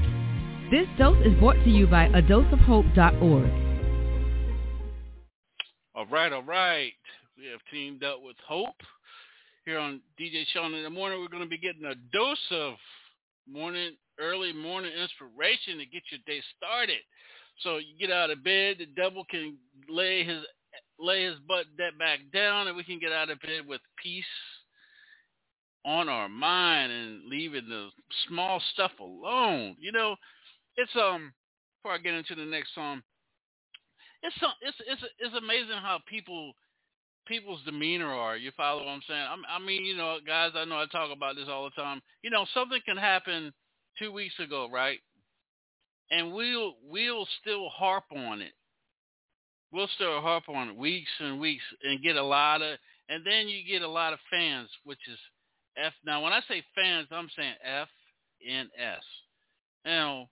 This 0.72 0.88
dose 0.98 1.24
is 1.24 1.38
brought 1.38 1.62
to 1.62 1.70
you 1.70 1.86
by 1.86 2.06
a 2.06 2.20
dose 2.22 2.52
of 2.52 2.58
adoseofhope.org. 2.58 3.52
All 5.94 6.06
right, 6.06 6.32
all 6.32 6.42
right. 6.42 6.92
We 7.38 7.46
have 7.52 7.60
teamed 7.70 8.02
up 8.02 8.20
with 8.20 8.34
Hope 8.48 8.82
here 9.64 9.78
on 9.78 10.00
DJ 10.20 10.44
Shaun 10.52 10.74
in 10.74 10.82
the 10.82 10.90
morning. 10.90 11.20
We're 11.20 11.28
going 11.28 11.42
to 11.42 11.48
be 11.48 11.58
getting 11.58 11.84
a 11.84 11.94
dose 12.12 12.38
of 12.50 12.74
morning, 13.50 13.96
early 14.20 14.52
morning 14.52 14.92
inspiration 14.92 15.78
to 15.78 15.86
get 15.86 16.02
your 16.10 16.20
day 16.26 16.42
started. 16.56 17.00
So 17.62 17.78
you 17.78 17.96
get 17.98 18.14
out 18.14 18.30
of 18.30 18.44
bed, 18.44 18.76
the 18.78 18.86
devil 18.86 19.24
can 19.30 19.56
lay 19.88 20.24
his 20.24 20.42
lay 20.98 21.24
his 21.24 21.36
butt 21.48 21.66
back 21.98 22.18
down, 22.32 22.68
and 22.68 22.76
we 22.76 22.84
can 22.84 22.98
get 22.98 23.12
out 23.12 23.30
of 23.30 23.40
bed 23.40 23.62
with 23.66 23.80
peace 24.02 24.24
on 25.84 26.08
our 26.08 26.28
mind 26.28 26.92
and 26.92 27.28
leaving 27.28 27.68
the 27.68 27.88
small 28.28 28.60
stuff 28.72 28.92
alone. 29.00 29.76
You 29.80 29.92
know, 29.92 30.16
it's 30.76 30.94
um. 30.96 31.32
Before 31.82 31.96
I 31.96 31.98
get 31.98 32.14
into 32.14 32.34
the 32.34 32.46
next 32.46 32.74
song, 32.74 33.02
it's 34.22 34.34
it's 34.62 34.76
it's 34.88 35.02
it's 35.18 35.34
amazing 35.36 35.76
how 35.82 35.98
people 36.08 36.54
people's 37.26 37.62
demeanor 37.64 38.12
are. 38.12 38.36
You 38.36 38.50
follow 38.56 38.84
what 38.84 38.90
I'm 38.90 39.02
saying? 39.08 39.26
I'm, 39.30 39.42
I 39.48 39.64
mean, 39.64 39.84
you 39.84 39.96
know, 39.96 40.18
guys, 40.26 40.52
I 40.54 40.64
know 40.64 40.76
I 40.76 40.86
talk 40.86 41.10
about 41.14 41.36
this 41.36 41.48
all 41.48 41.64
the 41.64 41.82
time. 41.82 42.00
You 42.22 42.30
know, 42.30 42.46
something 42.54 42.80
can 42.84 42.96
happen 42.96 43.52
two 43.98 44.12
weeks 44.12 44.34
ago, 44.38 44.68
right? 44.72 44.98
And 46.10 46.32
we'll 46.32 46.74
we'll 46.88 47.26
still 47.40 47.68
harp 47.70 48.04
on 48.14 48.40
it. 48.40 48.52
We'll 49.72 49.88
still 49.94 50.20
harp 50.20 50.48
on 50.48 50.68
it 50.68 50.76
weeks 50.76 51.10
and 51.18 51.40
weeks 51.40 51.64
and 51.82 52.02
get 52.02 52.16
a 52.16 52.22
lot 52.22 52.62
of, 52.62 52.78
and 53.08 53.26
then 53.26 53.48
you 53.48 53.64
get 53.66 53.82
a 53.82 53.88
lot 53.88 54.12
of 54.12 54.18
fans, 54.30 54.68
which 54.84 55.00
is 55.10 55.18
F. 55.76 55.92
Now, 56.04 56.22
when 56.22 56.32
I 56.32 56.40
say 56.48 56.62
fans, 56.74 57.08
I'm 57.10 57.28
saying 57.36 57.54
F 57.64 57.88
N 58.48 58.68
S. 58.78 59.02
Now, 59.84 60.28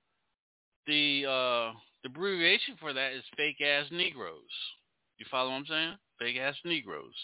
the 0.86 1.24
uh, 1.26 1.72
the 2.02 2.08
abbreviation 2.08 2.76
for 2.78 2.92
that 2.92 3.12
is 3.12 3.24
fake 3.36 3.60
ass 3.60 3.86
Negroes. 3.90 4.42
You 5.18 5.26
follow 5.30 5.50
what 5.50 5.56
I'm 5.56 5.66
saying? 5.66 5.94
Fake 6.22 6.38
ass 6.38 6.54
Negroes, 6.64 7.14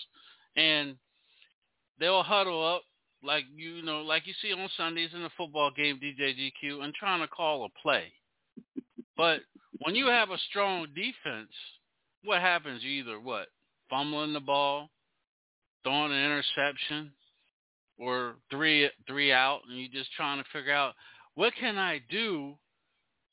and 0.57 0.97
they'll 2.01 2.23
huddle 2.23 2.67
up 2.67 2.83
like 3.23 3.45
you 3.55 3.83
know, 3.83 4.01
like 4.03 4.27
you 4.27 4.35
see 4.41 4.53
on 4.53 4.69
Sundays 4.77 5.11
in 5.15 5.23
the 5.23 5.31
football 5.37 5.71
game, 5.77 6.01
DJ 6.03 6.35
GQ, 6.35 6.83
and 6.83 6.95
trying 6.95 7.21
to 7.21 7.29
call 7.29 7.65
a 7.65 7.81
play. 7.81 8.13
But 9.17 9.41
when 9.81 9.95
you 9.95 10.07
have 10.07 10.31
a 10.31 10.39
strong 10.51 10.87
defense, 10.95 11.51
what 12.25 12.41
happens? 12.41 12.83
You 12.83 12.91
either 12.91 13.21
what 13.21 13.49
fumbling 13.91 14.33
the 14.33 14.41
ball, 14.41 14.91
throwing 15.83 16.13
an 16.13 16.25
interception, 16.25 17.13
or 17.99 18.35
three 18.51 18.91
three 19.07 19.33
out, 19.33 19.61
and 19.69 19.79
you're 19.79 19.89
just 19.89 20.13
trying 20.13 20.43
to 20.43 20.49
figure 20.53 20.73
out 20.73 20.95
what 21.35 21.53
can 21.59 21.79
I 21.79 22.01
do 22.11 22.55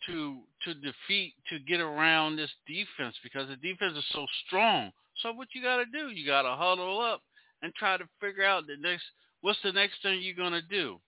to 0.08 0.40
to 0.64 0.74
defeat 0.74 1.34
to 1.50 1.60
get 1.60 1.80
around 1.80 2.36
this 2.36 2.52
defense 2.68 3.16
because 3.24 3.48
the 3.48 3.56
defense 3.56 3.98
is 3.98 4.06
so 4.12 4.26
strong. 4.46 4.92
So 5.22 5.32
what 5.34 5.50
you 5.54 5.62
got 5.62 5.78
to 5.78 5.86
do? 5.86 6.10
You 6.10 6.26
got 6.26 6.44
to 6.44 6.56
huddle 6.56 7.00
up 7.02 7.22
and 7.62 7.74
try 7.76 7.98
to 7.98 8.06
figure 8.22 8.46
out 8.46 8.68
the 8.68 8.76
next. 8.80 9.04
What's 9.42 9.60
the 9.64 9.72
next 9.72 10.02
thing 10.02 10.22
you're 10.22 10.36
gonna 10.36 10.62
do? 10.70 11.00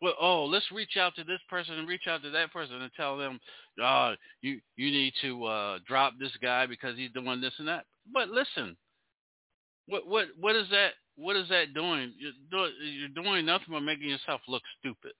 Well, 0.00 0.14
oh, 0.20 0.44
let's 0.44 0.70
reach 0.70 0.96
out 0.98 1.14
to 1.16 1.24
this 1.24 1.40
person 1.48 1.78
and 1.78 1.88
reach 1.88 2.06
out 2.06 2.22
to 2.22 2.30
that 2.30 2.52
person 2.52 2.82
and 2.82 2.90
tell 2.96 3.16
them, 3.16 3.40
uh, 3.82 4.14
you 4.42 4.60
you 4.76 4.90
need 4.90 5.14
to 5.22 5.44
uh, 5.44 5.78
drop 5.86 6.14
this 6.18 6.32
guy 6.42 6.66
because 6.66 6.96
he's 6.96 7.10
doing 7.12 7.40
this 7.40 7.54
and 7.58 7.68
that. 7.68 7.84
But 8.12 8.28
listen, 8.28 8.76
what 9.86 10.06
what 10.06 10.26
what 10.38 10.56
is 10.56 10.68
that? 10.70 10.92
What 11.16 11.36
is 11.36 11.48
that 11.48 11.72
doing? 11.74 12.12
You're 12.18 12.32
doing, 12.50 12.72
you're 12.82 13.24
doing 13.24 13.46
nothing 13.46 13.68
but 13.70 13.80
making 13.80 14.10
yourself 14.10 14.42
look 14.48 14.62
stupid. 14.78 15.12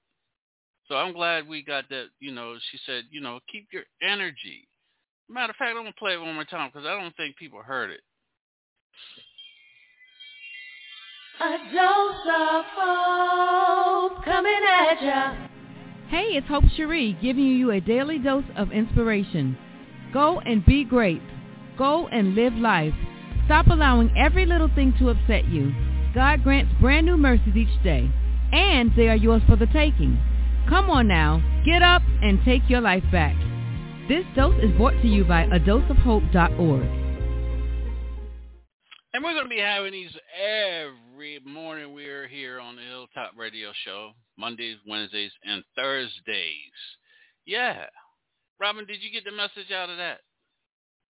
So 0.89 0.95
I'm 0.95 1.15
glad 1.15 1.49
we 1.49 1.65
got 1.65 1.89
that. 1.89 2.09
You 2.21 2.33
know, 2.33 2.57
she 2.71 2.79
said, 2.85 3.05
you 3.11 3.21
know, 3.21 3.41
keep 3.51 3.69
your 3.73 3.85
energy. 4.03 4.69
Matter 5.29 5.51
of 5.51 5.57
fact, 5.57 5.71
I'm 5.71 5.85
gonna 5.85 5.93
play 5.99 6.13
it 6.13 6.21
one 6.21 6.35
more 6.35 6.45
time 6.45 6.71
because 6.73 6.87
I 6.87 7.01
don't 7.01 7.17
think 7.17 7.37
people 7.37 7.61
heard 7.63 7.91
it. 7.91 8.01
A 11.39 11.59
dose 11.75 12.27
of 12.35 12.65
hope 12.75 14.25
coming 14.25 14.61
at 14.67 15.03
ya. 15.03 15.35
Hey, 16.09 16.37
it's 16.37 16.47
Hope 16.49 16.65
Cherie 16.77 17.17
giving 17.21 17.45
you 17.45 17.73
a 17.73 17.81
daily 17.81 18.19
dose 18.19 18.45
of 18.57 18.73
inspiration. 18.73 19.59
Go 20.13 20.41
and 20.41 20.65
be 20.65 20.83
great. 20.85 21.21
Go 21.77 22.09
and 22.09 22.35
live 22.35 22.55
life. 22.55 22.95
Stop 23.45 23.67
allowing 23.67 24.17
every 24.17 24.47
little 24.47 24.71
thing 24.75 24.95
to 24.99 25.11
upset 25.11 25.47
you. 25.49 25.75
God 26.15 26.43
grants 26.43 26.73
brand 26.81 27.05
new 27.05 27.19
mercies 27.19 27.55
each 27.55 27.83
day, 27.85 28.11
and 28.53 28.91
they 28.97 29.09
are 29.09 29.17
yours 29.17 29.43
for 29.47 29.57
the 29.57 29.67
taking. 29.67 30.19
Come 30.69 30.89
on 30.89 31.07
now, 31.07 31.43
get 31.67 31.83
up 31.83 32.03
and 32.23 32.41
take 32.45 32.63
your 32.69 32.81
life 32.81 33.05
back. 33.13 33.37
This 34.09 34.25
dose 34.35 34.61
is 34.63 34.75
brought 34.77 35.01
to 35.03 35.09
you 35.09 35.25
by 35.25 35.45
adoseofhope.org. 35.47 37.06
And 39.17 39.25
we're 39.25 39.33
going 39.33 39.45
to 39.45 39.49
be 39.49 39.61
having 39.61 39.93
these 39.93 40.15
every 40.39 41.41
morning. 41.51 41.95
We're 41.95 42.29
here 42.29 42.61
on 42.61 42.77
the 42.77 42.83
Hilltop 42.83 43.33
Radio 43.35 43.73
Show, 43.83 44.11
Mondays, 44.37 44.77
Wednesdays, 44.87 45.31
and 45.43 45.65
Thursdays. 45.75 46.77
Yeah. 47.47 47.87
Robin, 48.61 48.85
did 48.85 48.99
you 49.01 49.11
get 49.11 49.25
the 49.25 49.35
message 49.35 49.73
out 49.75 49.89
of 49.89 49.97
that? 49.97 50.19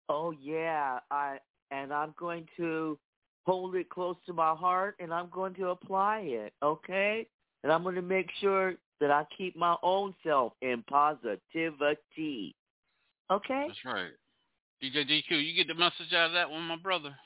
Oh 0.08 0.30
yeah, 0.40 1.00
I 1.10 1.38
and 1.72 1.92
I'm 1.92 2.14
going 2.16 2.46
to 2.58 2.96
hold 3.44 3.74
it 3.74 3.90
close 3.90 4.14
to 4.26 4.32
my 4.32 4.54
heart 4.54 4.94
and 5.00 5.12
I'm 5.12 5.28
going 5.32 5.54
to 5.54 5.70
apply 5.70 6.20
it, 6.26 6.52
okay? 6.62 7.26
And 7.64 7.72
I'm 7.72 7.82
going 7.82 7.96
to 7.96 8.02
make 8.02 8.30
sure 8.40 8.74
that 9.00 9.10
I 9.10 9.26
keep 9.36 9.56
my 9.56 9.74
own 9.82 10.14
self 10.24 10.52
in 10.62 10.84
positivity. 10.88 12.54
Okay? 13.32 13.64
That's 13.66 13.84
right. 13.84 14.12
DJ 14.80 15.10
GQ, 15.10 15.44
you 15.44 15.56
get 15.56 15.66
the 15.66 15.74
message 15.74 16.12
out 16.14 16.28
of 16.28 16.34
that 16.34 16.48
one, 16.48 16.62
my 16.62 16.76
brother. 16.76 17.16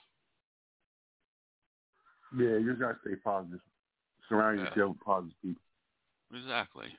Yeah, 2.36 2.58
you 2.58 2.70
just 2.70 2.80
gotta 2.80 2.98
stay 3.04 3.16
positive. 3.16 3.60
Surround 4.28 4.58
Yeah. 4.58 4.66
yourself 4.66 4.90
with 4.90 5.00
positive 5.00 5.36
people. 5.42 5.62
Exactly. 6.32 6.96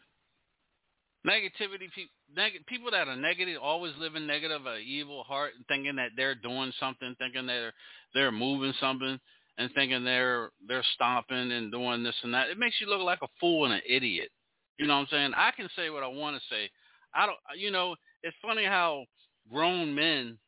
Negativity, 1.25 1.91
pe- 1.93 2.09
neg- 2.35 2.65
people 2.65 2.89
that 2.91 3.07
are 3.07 3.15
negative, 3.15 3.61
always 3.61 3.95
living 3.97 4.25
negative, 4.25 4.65
a 4.65 4.77
evil 4.77 5.23
heart, 5.23 5.53
and 5.55 5.65
thinking 5.67 5.95
that 5.95 6.11
they're 6.17 6.35
doing 6.35 6.71
something, 6.79 7.15
thinking 7.15 7.45
they're 7.45 7.73
they're 8.13 8.31
moving 8.31 8.73
something, 8.79 9.19
and 9.57 9.71
thinking 9.73 10.03
they're 10.03 10.51
they're 10.67 10.83
stomping 10.95 11.51
and 11.51 11.71
doing 11.71 12.03
this 12.03 12.15
and 12.23 12.33
that. 12.33 12.49
It 12.49 12.57
makes 12.57 12.81
you 12.81 12.87
look 12.87 13.01
like 13.01 13.21
a 13.21 13.27
fool 13.39 13.65
and 13.65 13.73
an 13.73 13.81
idiot. 13.87 14.29
You 14.77 14.87
know 14.87 14.95
what 14.95 15.01
I'm 15.01 15.07
saying? 15.11 15.31
I 15.35 15.51
can 15.51 15.69
say 15.75 15.91
what 15.91 16.03
I 16.03 16.07
want 16.07 16.35
to 16.35 16.41
say. 16.49 16.69
I 17.13 17.27
don't. 17.27 17.37
You 17.55 17.69
know, 17.69 17.95
it's 18.23 18.35
funny 18.41 18.65
how 18.65 19.05
grown 19.51 19.93
men 19.93 20.39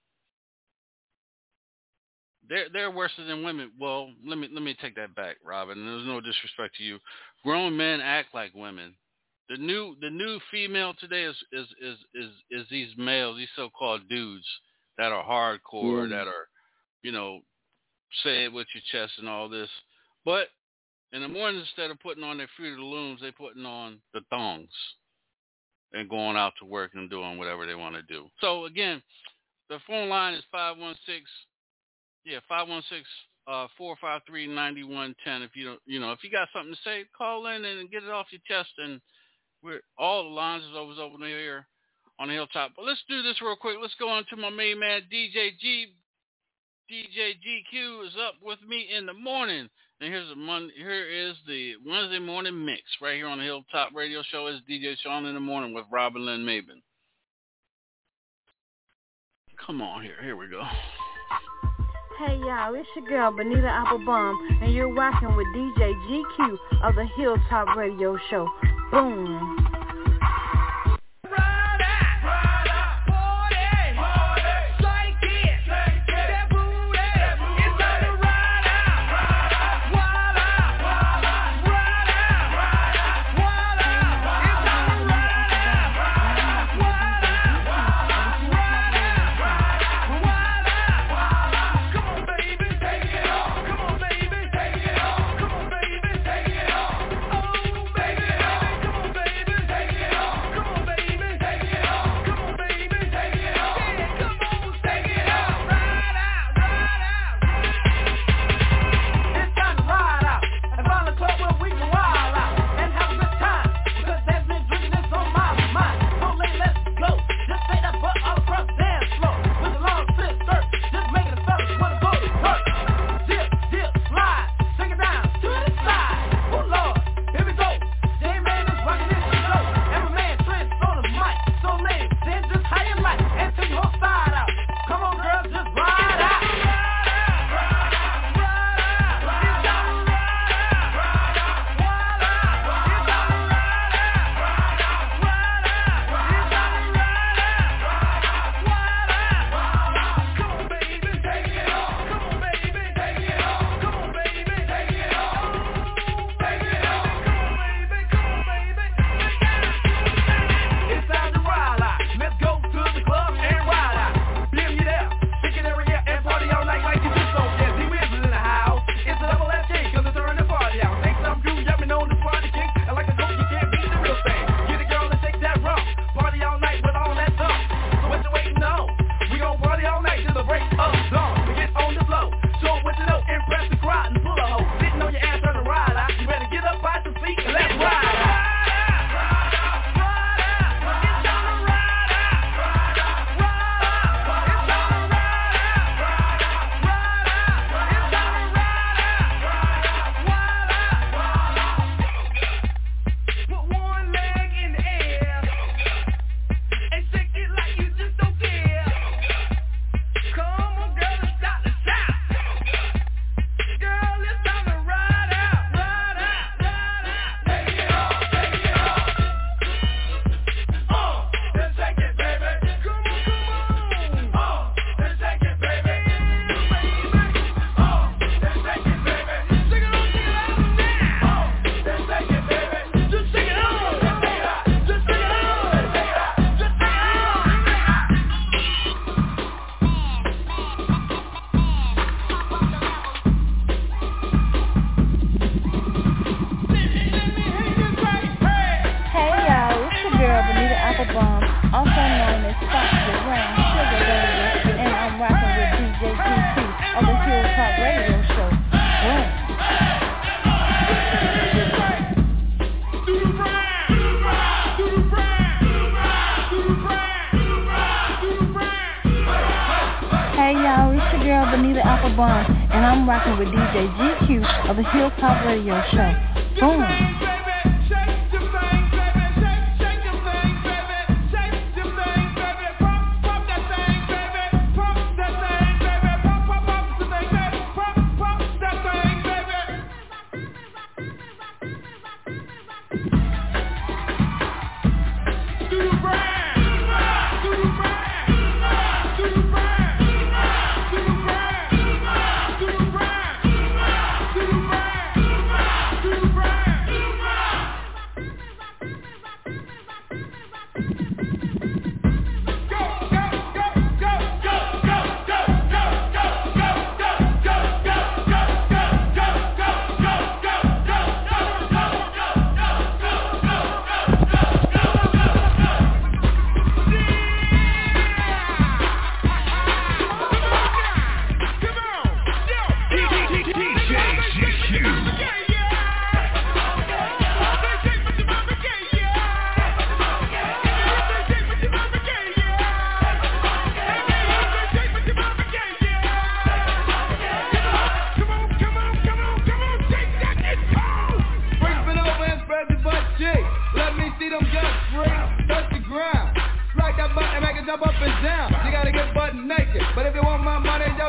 they're 2.49 2.67
they're 2.71 2.91
worse 2.91 3.11
than 3.17 3.43
women. 3.43 3.71
Well, 3.79 4.11
let 4.25 4.37
me 4.37 4.49
let 4.51 4.63
me 4.63 4.75
take 4.81 4.95
that 4.95 5.15
back, 5.15 5.37
Robin. 5.45 5.85
There's 5.85 6.05
no 6.05 6.19
disrespect 6.21 6.75
to 6.77 6.83
you. 6.83 6.99
Grown 7.43 7.75
men 7.75 8.01
act 8.01 8.33
like 8.33 8.53
women. 8.53 8.95
The 9.49 9.57
new 9.57 9.95
the 10.01 10.09
new 10.09 10.39
female 10.51 10.93
today 10.99 11.23
is 11.23 11.35
is 11.51 11.67
is 11.81 11.97
is, 12.13 12.31
is 12.51 12.65
these 12.69 12.89
males, 12.97 13.37
these 13.37 13.47
so-called 13.55 14.07
dudes 14.09 14.45
that 14.97 15.11
are 15.11 15.23
hardcore, 15.23 16.09
Yeah. 16.09 16.17
that 16.17 16.27
are, 16.27 16.47
you 17.01 17.11
know, 17.11 17.39
say 18.23 18.45
it 18.45 18.53
with 18.53 18.67
your 18.73 18.83
chest 18.91 19.13
and 19.19 19.27
all 19.27 19.49
this. 19.49 19.69
But 20.25 20.47
in 21.11 21.21
the 21.21 21.27
morning, 21.27 21.61
instead 21.61 21.91
of 21.91 21.99
putting 21.99 22.23
on 22.23 22.37
their 22.37 22.49
Fruit 22.55 22.73
of 22.73 22.77
the 22.77 22.83
Looms, 22.83 23.21
they 23.21 23.31
putting 23.31 23.65
on 23.65 23.99
the 24.13 24.21
thongs 24.29 24.69
and 25.93 26.09
going 26.09 26.37
out 26.37 26.53
to 26.59 26.65
work 26.65 26.91
and 26.95 27.09
doing 27.09 27.37
whatever 27.37 27.65
they 27.65 27.75
want 27.75 27.95
to 27.95 28.01
do. 28.03 28.25
So 28.41 28.65
again, 28.65 29.01
the 29.69 29.79
phone 29.87 30.09
line 30.09 30.33
is 30.33 30.43
five 30.51 30.77
one 30.77 30.95
six 31.05 31.23
yeah, 32.25 32.39
five 32.47 32.67
one 32.67 32.83
six 32.89 33.03
uh 33.47 33.67
four 33.77 33.95
five 33.99 34.21
three 34.27 34.47
ninety 34.47 34.83
one 34.83 35.15
ten. 35.23 35.41
If 35.41 35.51
you 35.55 35.65
don't 35.65 35.79
you 35.85 35.99
know, 35.99 36.11
if 36.11 36.23
you 36.23 36.31
got 36.31 36.47
something 36.53 36.73
to 36.73 36.79
say, 36.83 37.03
call 37.17 37.47
in 37.47 37.65
and 37.65 37.91
get 37.91 38.03
it 38.03 38.09
off 38.09 38.27
your 38.31 38.41
chest 38.47 38.71
and 38.77 39.01
we're 39.63 39.81
all 39.97 40.23
the 40.23 40.29
lines 40.29 40.63
is 40.63 40.75
always 40.75 40.99
open 40.99 41.21
here 41.21 41.65
on 42.19 42.27
the 42.27 42.33
hilltop. 42.33 42.71
But 42.75 42.85
let's 42.85 43.03
do 43.09 43.21
this 43.21 43.41
real 43.41 43.55
quick. 43.55 43.77
Let's 43.81 43.95
go 43.99 44.09
on 44.09 44.25
to 44.29 44.35
my 44.35 44.49
main 44.49 44.79
man, 44.79 45.01
DJ 45.11 45.57
G. 45.59 45.93
DJ 46.91 47.35
GQ 47.39 48.07
is 48.07 48.13
up 48.27 48.35
with 48.43 48.59
me 48.67 48.89
in 48.95 49.05
the 49.05 49.13
morning. 49.13 49.69
And 50.01 50.11
here's 50.11 50.27
the 50.27 50.35
Mon- 50.35 50.71
here 50.75 51.07
is 51.09 51.35
the 51.47 51.75
Wednesday 51.85 52.19
morning 52.19 52.65
mix 52.65 52.81
right 53.01 53.15
here 53.15 53.27
on 53.27 53.37
the 53.37 53.45
Hilltop 53.45 53.91
Radio 53.95 54.21
Show. 54.29 54.47
Is 54.47 54.59
DJ 54.69 54.95
Shaun 55.01 55.25
in 55.25 55.33
the 55.33 55.39
morning 55.39 55.73
with 55.73 55.85
Robin 55.91 56.25
Lynn 56.25 56.41
Maben. 56.41 56.81
Come 59.65 59.81
on 59.81 60.03
here. 60.03 60.21
Here 60.21 60.35
we 60.35 60.49
go. 60.49 60.61
Hey 62.19 62.37
y'all, 62.37 62.75
it's 62.75 62.87
your 62.95 63.05
girl 63.05 63.31
Bonita 63.31 63.67
Applebum, 63.67 64.61
and 64.61 64.71
you're 64.71 64.93
rocking 64.93 65.35
with 65.35 65.47
DJ 65.47 65.95
GQ 66.07 66.59
of 66.83 66.93
the 66.93 67.05
Hilltop 67.05 67.75
Radio 67.75 68.15
Show. 68.29 68.47
Boom. 68.91 69.72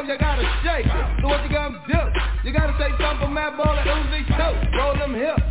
Yo, 0.07 0.12
you 0.12 0.18
gotta 0.18 0.44
shake 0.62 0.86
it. 0.86 1.07
So 1.20 1.28
what 1.28 1.42
you 1.44 1.50
gonna 1.50 1.80
do? 1.88 2.00
You 2.44 2.52
gotta 2.52 2.76
take 2.76 2.92
something 3.00 3.28
from 3.28 3.32
Madball 3.32 3.72
and 3.72 3.88
Uzi 3.88 4.20
too. 4.28 4.76
Roll 4.76 4.96
them 4.96 5.14
hips. 5.14 5.42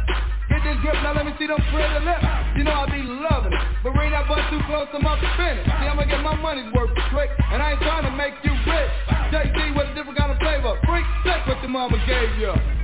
Get 0.49 0.61
this 0.63 0.77
grip, 0.81 0.93
now 1.01 1.13
let 1.13 1.25
me 1.25 1.33
see 1.39 1.47
them 1.47 1.61
pretty 1.73 2.05
lips. 2.05 2.25
You 2.57 2.63
know 2.63 2.73
I 2.73 2.85
be 2.85 3.01
loving 3.01 3.53
it, 3.53 3.63
but 3.83 3.93
bring 3.93 4.11
that 4.11 4.27
butt 4.27 4.45
too 4.49 4.61
close, 4.69 4.87
up 4.93 5.19
to 5.19 5.29
finish. 5.37 5.65
See, 5.65 5.87
I'ma 5.89 6.05
get 6.05 6.21
my 6.21 6.35
money's 6.35 6.71
worth 6.73 6.93
quick, 7.09 7.29
and 7.51 7.61
I 7.61 7.73
ain't 7.73 7.81
trying 7.81 8.05
to 8.05 8.13
make 8.13 8.33
you 8.43 8.53
rich. 8.53 8.93
JC 9.33 9.73
with 9.75 9.89
a 9.89 9.93
different 9.95 10.17
kind 10.17 10.31
of 10.31 10.37
flavor. 10.37 10.77
Freak, 10.85 11.05
take 11.25 11.47
what 11.47 11.61
your 11.61 11.71
mama 11.71 11.97
gave 12.05 12.37
you. 12.37 12.82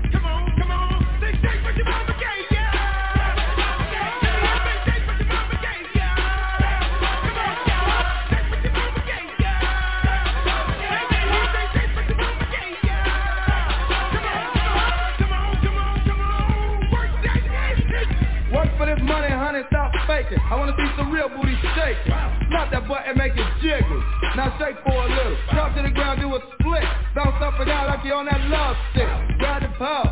I 20.49 20.57
wanna 20.57 20.73
see 20.73 20.89
some 20.97 21.13
real 21.13 21.29
booty 21.29 21.53
shake. 21.77 22.01
Slap 22.49 22.73
that 22.73 22.89
butt 22.89 23.05
and 23.05 23.13
make 23.21 23.37
it 23.37 23.45
jiggle. 23.61 24.01
Now 24.33 24.49
shake 24.57 24.81
for 24.81 24.97
a 24.97 25.05
little. 25.05 25.37
Drop 25.53 25.77
to 25.77 25.85
the 25.85 25.93
ground, 25.93 26.25
do 26.25 26.33
a 26.33 26.41
split. 26.57 26.81
Bounce 27.13 27.37
up 27.37 27.53
and 27.61 27.69
down 27.69 27.85
like 27.85 28.01
you 28.01 28.17
on 28.17 28.25
that 28.25 28.41
love 28.49 28.73
stick. 28.89 29.05
Grab 29.37 29.61
the 29.61 29.69
pole. 29.77 30.09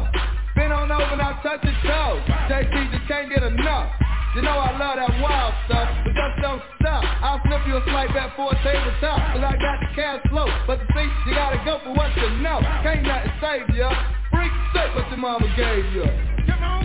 Bend 0.54 0.74
on 0.74 0.94
over, 0.94 1.18
now 1.18 1.42
touch 1.42 1.66
your 1.66 1.74
toes. 1.82 2.22
JT 2.54 2.70
just 2.94 3.08
can't 3.10 3.34
get 3.34 3.42
enough. 3.42 3.90
You 4.38 4.46
know 4.46 4.54
I 4.54 4.78
love 4.78 5.02
that 5.02 5.10
wild 5.18 5.54
stuff, 5.66 5.90
but 6.06 6.14
just 6.14 6.36
don't 6.46 6.62
stop. 6.78 7.02
I'll 7.26 7.42
slip 7.42 7.66
you 7.66 7.78
a 7.78 7.84
slight 7.90 8.14
bet 8.14 8.38
for 8.38 8.54
a 8.54 8.58
tabletop, 8.62 9.18
cause 9.34 9.42
I 9.42 9.58
got 9.58 9.82
the 9.82 9.90
cash 9.98 10.22
flow. 10.30 10.46
But 10.70 10.78
to 10.78 10.86
see, 10.94 11.10
you 11.26 11.34
gotta 11.34 11.58
go 11.66 11.82
for 11.82 11.98
what 11.98 12.14
you 12.14 12.30
know. 12.46 12.62
Can't 12.86 13.02
nothing 13.02 13.34
save 13.42 13.74
ya. 13.74 13.90
Freak 14.30 14.54
sick 14.70 14.94
what 14.94 15.10
your 15.10 15.18
mama 15.18 15.50
gave 15.58 15.86
you. 15.98 16.06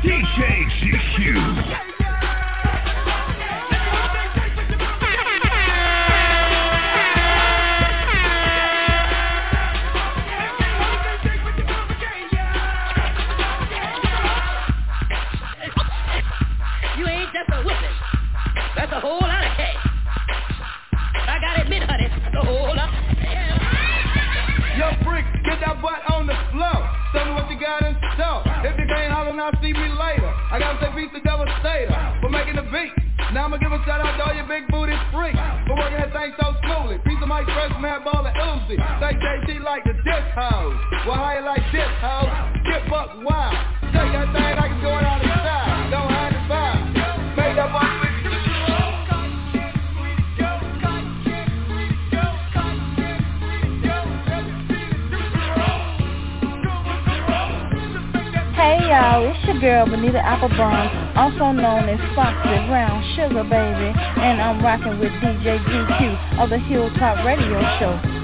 DJ 0.00 0.40
GQ. 0.80 1.91
Shout 33.86 34.00
out 34.00 34.16
to 34.16 34.22
all 34.24 34.34
your 34.34 34.46
big 34.46 34.68
booty 34.68 34.94
freaks 35.10 35.38
for 35.66 35.74
working 35.76 35.98
that 35.98 36.12
thing 36.12 36.32
so 36.38 36.54
smoothly. 36.62 36.98
Piece 37.04 37.18
of 37.22 37.28
Mike 37.28 37.46
Fresh, 37.46 37.74
Mad 37.80 38.04
Ball, 38.04 38.26
and 38.26 38.36
Uzi. 38.36 38.76
Say 38.78 39.12
JT 39.18 39.62
like 39.62 39.84
the 39.84 39.94
disc 40.06 40.28
hoes. 40.34 40.76
Well, 41.06 41.18
how 41.18 41.34
you 41.38 41.44
like 41.44 41.64
this 41.72 41.92
hoes? 41.98 42.30
Get 42.66 42.88
buck 42.88 43.10
wild. 43.22 43.58
Take 43.90 44.12
that 44.14 44.30
thing 44.30 44.54
like 44.56 44.70
it's 44.70 44.82
going 44.82 45.04
out 45.04 45.20
of 45.20 45.51
y'all, 58.92 59.24
it's 59.24 59.42
your 59.46 59.58
girl 59.58 59.86
Bonita 59.86 60.18
Applebum, 60.18 61.16
also 61.16 61.50
known 61.52 61.88
as 61.88 61.98
Foxy 62.14 62.68
Brown 62.68 63.00
Sugar 63.16 63.42
Baby, 63.42 63.88
and 64.20 64.36
I'm 64.38 64.62
rocking 64.62 64.98
with 64.98 65.12
DJ 65.24 65.64
GQ 65.64 66.38
of 66.38 66.50
the 66.50 66.58
Hilltop 66.58 67.24
Radio 67.24 67.58
Show. 67.80 68.21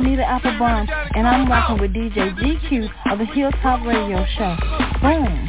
Bonita 0.00 0.22
Applebum, 0.22 0.88
and 1.14 1.26
I'm 1.26 1.46
rocking 1.46 1.78
with 1.78 1.92
DJ 1.92 2.34
GQ 2.34 3.12
of 3.12 3.18
the 3.18 3.26
Hilltop 3.26 3.84
Radio 3.84 4.24
Show. 4.34 4.56
Boom. 5.02 5.39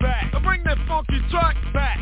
back. 0.00 0.34
I 0.34 0.38
bring 0.42 0.64
that 0.64 0.78
funky 0.88 1.20
track 1.30 1.56
back. 1.72 1.98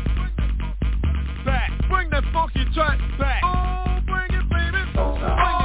Back. 1.45 1.71
Bring 1.89 2.09
that 2.09 2.23
funky 2.33 2.65
track 2.73 2.99
back. 3.19 3.41
Oh, 3.43 3.99
bring 4.07 4.31
it, 4.31 4.49
baby. 4.49 5.58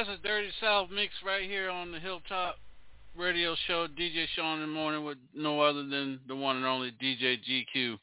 That's 0.00 0.18
a 0.18 0.26
Dirty 0.26 0.48
South 0.62 0.88
mix 0.90 1.12
right 1.26 1.42
here 1.42 1.68
on 1.68 1.92
the 1.92 2.00
Hilltop 2.00 2.56
Radio 3.14 3.54
Show. 3.66 3.86
DJ 3.86 4.24
Shaun 4.34 4.62
in 4.62 4.68
the 4.68 4.74
morning 4.74 5.04
with 5.04 5.18
no 5.34 5.60
other 5.60 5.86
than 5.86 6.20
the 6.26 6.34
one 6.34 6.56
and 6.56 6.64
only 6.64 6.90
DJ 6.92 7.36
GQ. 7.46 7.98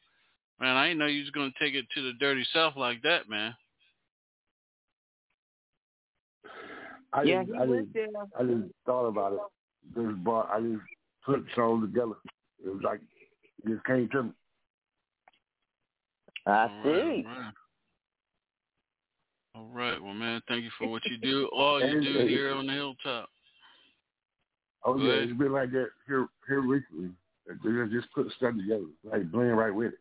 Man, 0.62 0.76
I 0.76 0.90
didn't 0.90 1.00
know 1.00 1.08
you 1.08 1.22
was 1.22 1.32
gonna 1.32 1.50
take 1.60 1.74
it 1.74 1.86
to 1.96 2.04
the 2.04 2.14
Dirty 2.20 2.46
South 2.54 2.74
like 2.78 3.02
that, 3.02 3.28
man. 3.28 3.56
I 7.14 7.24
Yeah, 7.24 7.42
just, 7.42 7.56
he 7.56 7.58
I 7.58 7.66
went 7.66 7.86
just, 7.86 7.94
there. 7.96 8.08
I 8.40 8.44
just 8.44 8.72
thought 8.86 9.08
about 9.08 9.34
it. 9.34 9.40
Just 9.96 10.24
brought, 10.24 10.52
I 10.52 10.62
just 10.62 10.84
put 11.26 11.44
songs 11.56 11.88
together. 11.88 12.14
It 12.64 12.76
was 12.76 12.84
like 12.84 13.00
it 13.66 13.70
just 13.70 13.84
came 13.86 14.08
to 14.10 14.22
me. 14.22 14.32
I 16.46 16.68
see. 16.84 16.90
right, 16.90 17.26
all 17.26 17.42
right. 17.42 17.54
All 19.58 19.70
right, 19.74 20.00
well, 20.02 20.14
man, 20.14 20.40
thank 20.48 20.64
you 20.64 20.70
for 20.78 20.88
what 20.88 21.02
you 21.06 21.18
do. 21.18 21.50
All 21.56 21.84
you 21.84 22.00
do 22.00 22.28
here 22.28 22.54
on 22.54 22.68
the 22.68 22.74
Hilltop. 22.74 23.28
Oh 24.86 24.94
Go 24.94 25.02
yeah, 25.04 25.14
ahead. 25.14 25.30
it's 25.30 25.38
been 25.38 25.52
like 25.52 25.72
that 25.72 25.88
here 26.06 26.28
here 26.48 26.62
recently. 26.62 27.10
They 27.48 27.54
just- 27.72 27.92
just 27.92 28.14
put 28.14 28.32
stuff 28.34 28.56
together, 28.56 28.86
like 29.04 29.32
blend 29.32 29.58
right 29.58 29.74
with 29.74 29.94
it. 29.94 30.00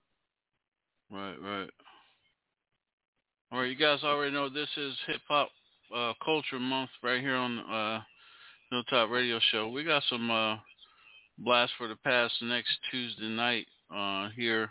Right, 1.11 1.37
right. 1.41 1.71
All 3.51 3.61
right, 3.61 3.71
you 3.71 3.77
guys 3.77 4.01
already 4.05 4.33
know 4.33 4.49
this 4.51 4.69
is 4.77 4.95
Hip 5.07 5.21
Hop 5.29 5.49
uh, 5.95 6.13
Culture 6.23 6.59
Month 6.59 6.91
right 7.03 7.21
here 7.21 7.37
on 7.37 7.59
uh, 7.61 8.03
Hilltop 8.71 9.09
Radio 9.11 9.39
Show. 9.53 9.69
We 9.69 9.85
got 9.85 10.03
some 10.11 10.31
uh, 10.31 10.57
blast 11.39 11.73
for 11.79 11.87
the 11.89 11.97
past 11.97 12.35
next 12.43 12.77
Tuesday 12.91 13.29
night 13.29 13.67
uh, 13.95 14.29
here 14.37 14.71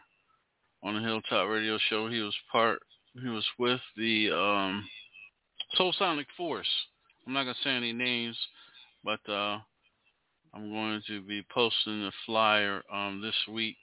on 0.83 0.93
the 0.95 1.01
Hilltop 1.01 1.49
Radio 1.49 1.79
Show. 1.89 2.09
He 2.09 2.19
was 2.19 2.35
part. 2.51 2.79
He 3.21 3.29
was 3.29 3.45
with 3.57 3.79
the 3.95 4.31
um, 4.31 4.85
Soulsonic 5.79 6.25
Force. 6.35 6.67
I'm 7.25 7.33
not 7.33 7.43
gonna 7.43 7.55
say 7.63 7.69
any 7.69 7.93
names, 7.93 8.37
but 9.03 9.19
uh, 9.29 9.59
I'm 10.53 10.69
going 10.71 11.01
to 11.07 11.21
be 11.21 11.41
posting 11.53 12.01
the 12.01 12.11
flyer 12.25 12.81
um, 12.93 13.21
this 13.21 13.35
week 13.53 13.77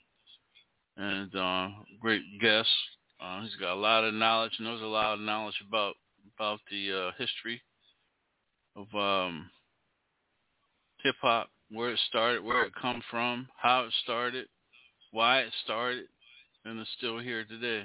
and 0.97 1.35
uh, 1.35 1.69
great 1.99 2.21
guest. 2.41 2.69
Uh, 3.21 3.41
he's 3.41 3.55
got 3.55 3.73
a 3.73 3.79
lot 3.79 4.03
of 4.03 4.13
knowledge, 4.13 4.53
knows 4.59 4.81
a 4.81 4.85
lot 4.85 5.13
of 5.13 5.19
knowledge 5.19 5.61
about 5.67 5.95
about 6.35 6.59
the 6.69 6.91
uh, 6.91 7.11
history 7.17 7.61
of 8.75 8.87
um, 8.95 9.49
hip 11.03 11.15
hop, 11.21 11.49
where 11.69 11.91
it 11.91 11.99
started, 12.07 12.43
where 12.43 12.63
it 12.63 12.73
come 12.79 13.01
from, 13.09 13.47
how 13.57 13.83
it 13.83 13.93
started, 14.03 14.47
why 15.11 15.39
it 15.39 15.53
started, 15.63 16.05
and 16.65 16.79
it's 16.79 16.89
still 16.97 17.19
here 17.19 17.45
today. 17.45 17.83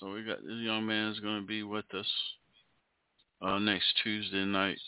So 0.00 0.12
we 0.12 0.22
got 0.22 0.42
this 0.42 0.56
young 0.56 0.86
man 0.86 1.12
is 1.12 1.20
going 1.20 1.40
to 1.40 1.46
be 1.46 1.62
with 1.62 1.84
us 1.94 2.06
uh, 3.42 3.58
next 3.58 3.86
Tuesday 4.02 4.44
night 4.44 4.78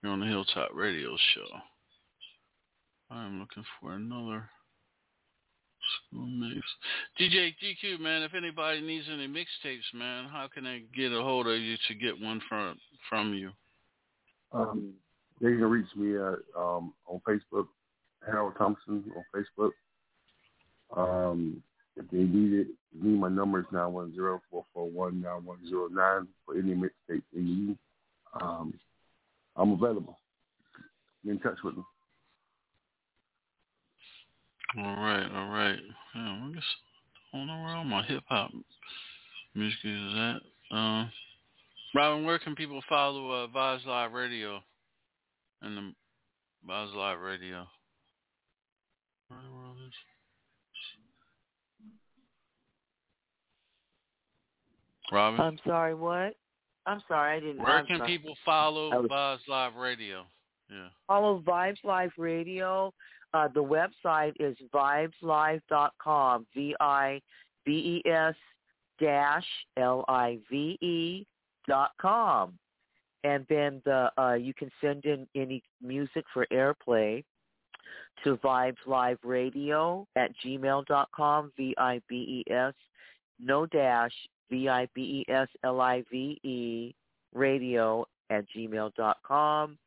here 0.00 0.10
on 0.10 0.20
the 0.20 0.26
Hilltop 0.26 0.70
Radio 0.74 1.16
Show. 1.34 1.56
I'm 3.10 3.40
looking 3.40 3.64
for 3.80 3.92
another 3.92 4.48
school 6.08 6.26
mix. 6.26 6.60
DJ 7.20 7.54
GQ, 7.62 8.00
man, 8.00 8.22
if 8.22 8.32
anybody 8.34 8.80
needs 8.80 9.06
any 9.12 9.26
mixtapes, 9.26 9.92
man, 9.92 10.28
how 10.30 10.48
can 10.52 10.64
they 10.64 10.84
get 10.96 11.12
a 11.12 11.22
hold 11.22 11.46
of 11.46 11.58
you 11.58 11.76
to 11.88 11.94
get 11.94 12.20
one 12.20 12.40
from 12.48 12.78
from 13.08 13.34
you? 13.34 13.50
Um, 14.52 14.94
they 15.40 15.48
can 15.48 15.64
reach 15.64 15.94
me 15.96 16.16
at 16.16 16.38
um, 16.56 16.94
on 17.06 17.20
Facebook, 17.28 17.66
Harold 18.24 18.54
Thompson 18.56 19.04
on 19.16 19.24
Facebook. 19.34 19.72
Um, 20.96 21.62
if 21.96 22.08
they 22.10 22.18
need 22.18 22.52
it, 22.60 22.66
need 22.94 23.18
my 23.20 23.28
number 23.28 23.60
is 23.60 23.66
nine 23.72 23.92
one 23.92 24.14
zero 24.14 24.40
four 24.50 24.64
four 24.72 24.88
one 24.88 25.20
nine 25.20 25.44
one 25.44 25.58
zero 25.68 25.88
nine 25.88 26.26
for 26.46 26.54
any 26.56 26.74
mixtape 26.74 27.22
they 27.34 27.40
need. 27.40 27.76
Um, 28.40 28.74
I'm 29.56 29.72
available. 29.72 30.16
Get 31.24 31.32
in 31.32 31.38
touch 31.40 31.58
with 31.64 31.76
me. 31.76 31.82
All 34.78 34.84
right, 34.96 35.26
all 35.34 35.48
right. 35.50 35.78
Yeah, 36.14 36.20
I 36.46 36.50
guess 36.54 36.62
I 37.34 37.38
don't 37.38 37.46
know 37.48 37.62
where 37.62 37.74
all 37.74 37.84
my 37.84 38.04
hip 38.04 38.22
hop 38.28 38.50
music 39.54 39.78
is 39.84 40.14
at. 40.16 40.76
Uh, 40.76 41.06
Robin, 41.94 42.24
where 42.24 42.38
can 42.38 42.54
people 42.54 42.80
follow 42.88 43.30
uh, 43.32 43.46
Vibes 43.48 43.84
Live 43.84 44.12
Radio 44.12 44.60
and 45.62 45.76
the 45.76 45.92
Vibes 46.68 46.94
Live 46.94 47.18
Radio? 47.18 47.66
Where 49.28 49.40
the 49.44 49.52
world 49.52 49.76
is- 49.86 49.94
Robin, 55.12 55.40
I'm 55.40 55.58
sorry, 55.66 55.94
what? 55.94 56.34
I'm 56.86 57.02
sorry, 57.08 57.36
I 57.36 57.40
didn't. 57.40 57.58
where 57.58 57.78
I'm 57.78 57.86
can 57.86 57.98
sorry. 57.98 58.16
people 58.18 58.34
follow 58.44 58.90
I 58.90 58.96
was- 58.98 59.10
Vibes 59.10 59.48
Live 59.48 59.74
Radio? 59.76 60.24
Yeah. 60.70 60.88
Follow 61.06 61.40
Vibes 61.40 61.82
Live 61.84 62.12
Radio. 62.16 62.92
Uh, 63.34 63.48
the 63.48 63.62
website 63.62 64.32
is 64.40 64.56
vibeslive.com. 64.74 66.46
V 66.54 66.74
I 66.80 67.20
B 67.64 68.00
E 68.04 68.08
S 68.08 68.34
dash 69.00 69.46
L 69.76 70.04
I 70.08 70.38
V 70.50 70.78
E 70.80 71.26
dot 71.68 71.90
com. 72.00 72.58
And 73.24 73.44
then 73.48 73.82
the 73.84 74.10
uh, 74.18 74.34
you 74.34 74.54
can 74.54 74.70
send 74.80 75.04
in 75.04 75.26
any 75.34 75.62
music 75.82 76.24
for 76.32 76.46
airplay 76.52 77.22
to 78.24 78.36
Vibes 78.38 78.76
Live 78.86 79.18
Radio 79.22 80.06
at 80.16 80.30
gmail 80.44 80.86
dot 80.86 81.08
com. 81.14 81.52
V 81.56 81.74
I 81.78 82.00
B 82.08 82.44
E 82.48 82.52
S 82.52 82.74
no 83.38 83.66
dash 83.66 84.12
V 84.50 84.68
I 84.68 84.88
B 84.94 85.24
E 85.28 85.32
S 85.32 85.48
L 85.64 85.80
I 85.80 86.02
V 86.10 86.40
E 86.42 86.94
radio 87.34 88.04
at 88.30 88.44
gmail 88.56 88.94
dot 88.94 89.18
com 89.26 89.78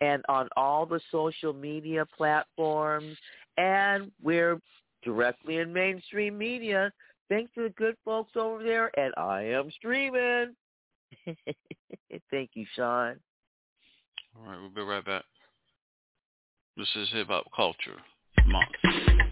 and 0.00 0.22
on 0.28 0.48
all 0.56 0.86
the 0.86 1.00
social 1.10 1.52
media 1.52 2.06
platforms. 2.16 3.16
And 3.56 4.10
we're 4.22 4.60
directly 5.04 5.58
in 5.58 5.72
mainstream 5.72 6.38
media. 6.38 6.92
Thanks 7.28 7.52
to 7.54 7.64
the 7.64 7.70
good 7.70 7.96
folks 8.04 8.32
over 8.36 8.62
there 8.62 8.98
at 8.98 9.16
I 9.18 9.44
Am 9.44 9.70
Streaming. 9.76 10.54
Thank 12.30 12.50
you, 12.54 12.66
Shaun. 12.74 13.16
All 14.36 14.46
right, 14.46 14.60
we'll 14.60 14.70
be 14.70 14.82
right 14.82 15.04
back. 15.04 15.24
This 16.76 16.88
is 16.96 17.08
Hip 17.12 17.28
Hop 17.28 17.44
Culture 17.54 17.96
Month. 18.46 19.20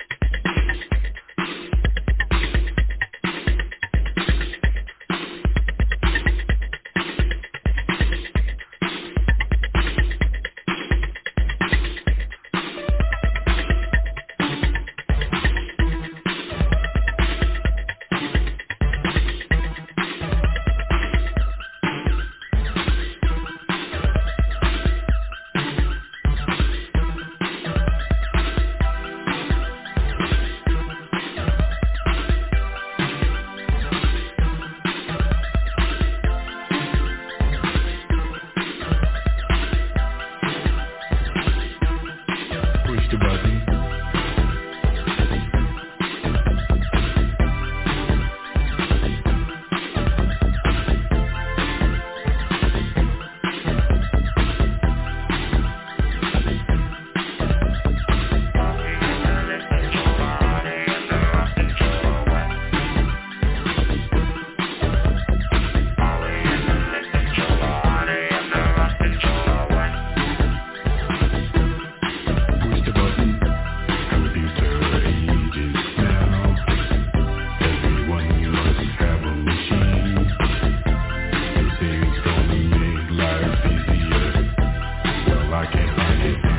I 85.58 85.66
can't 85.72 85.90
understand 85.90 86.54
it. 86.54 86.57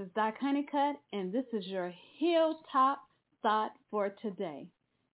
Is 0.00 0.08
Doc 0.16 0.36
Honeycutt, 0.40 0.96
and 1.12 1.30
this 1.30 1.44
is 1.52 1.66
your 1.66 1.92
hilltop 2.18 3.02
thought 3.42 3.72
for 3.90 4.08
today. 4.08 4.66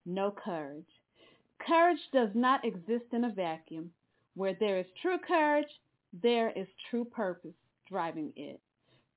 No 0.05 0.31
courage. 0.31 0.87
Courage 1.59 1.99
does 2.13 2.29
not 2.35 2.65
exist 2.65 3.07
in 3.13 3.25
a 3.25 3.33
vacuum. 3.33 3.91
Where 4.35 4.55
there 4.55 4.79
is 4.79 4.87
true 5.03 5.19
courage, 5.19 5.67
there 6.23 6.51
is 6.51 6.69
true 6.89 7.05
purpose 7.05 7.57
driving 7.89 8.33
it. 8.37 8.61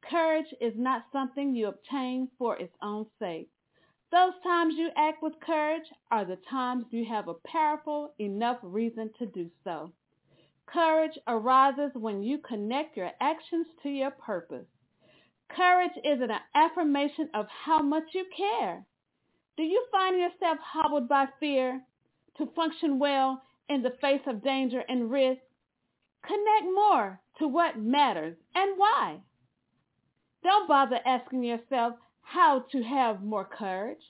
Courage 0.02 0.48
is 0.60 0.74
not 0.76 1.06
something 1.12 1.54
you 1.54 1.68
obtain 1.68 2.30
for 2.40 2.58
its 2.58 2.74
own 2.82 3.06
sake. 3.20 3.50
Those 4.12 4.34
times 4.42 4.74
you 4.76 4.90
act 4.98 5.22
with 5.22 5.40
courage 5.40 5.86
are 6.10 6.26
the 6.26 6.40
times 6.50 6.86
you 6.90 7.06
have 7.06 7.28
a 7.28 7.36
powerful 7.46 8.16
enough 8.18 8.58
reason 8.64 9.12
to 9.20 9.28
do 9.28 9.52
so. 9.64 9.92
Courage 10.66 11.20
arises 11.28 11.92
when 11.94 12.24
you 12.24 12.40
connect 12.40 12.98
your 12.98 13.12
actions 13.22 13.68
to 13.84 13.90
your 13.90 14.12
purpose. 14.12 14.66
Courage 15.56 15.98
is 16.04 16.22
an 16.22 16.32
affirmation 16.54 17.30
of 17.34 17.48
how 17.48 17.82
much 17.82 18.04
you 18.14 18.26
care. 18.36 18.86
Do 19.58 19.64
you 19.64 19.84
find 19.92 20.18
yourself 20.18 20.60
hobbled 20.60 21.10
by 21.10 21.28
fear 21.40 21.82
to 22.38 22.46
function 22.56 23.00
well 23.00 23.42
in 23.68 23.82
the 23.82 23.98
face 24.00 24.22
of 24.28 24.44
danger 24.44 24.84
and 24.88 25.12
risk? 25.12 25.42
Connect 26.24 26.66
more 26.66 27.20
to 27.40 27.48
what 27.48 27.80
matters 27.80 28.38
and 28.56 28.78
why. 28.78 29.20
Don't 30.44 30.68
bother 30.68 31.00
asking 31.06 31.44
yourself 31.44 31.96
how 32.22 32.66
to 32.72 32.84
have 32.84 33.24
more 33.24 33.46
courage. 33.46 34.04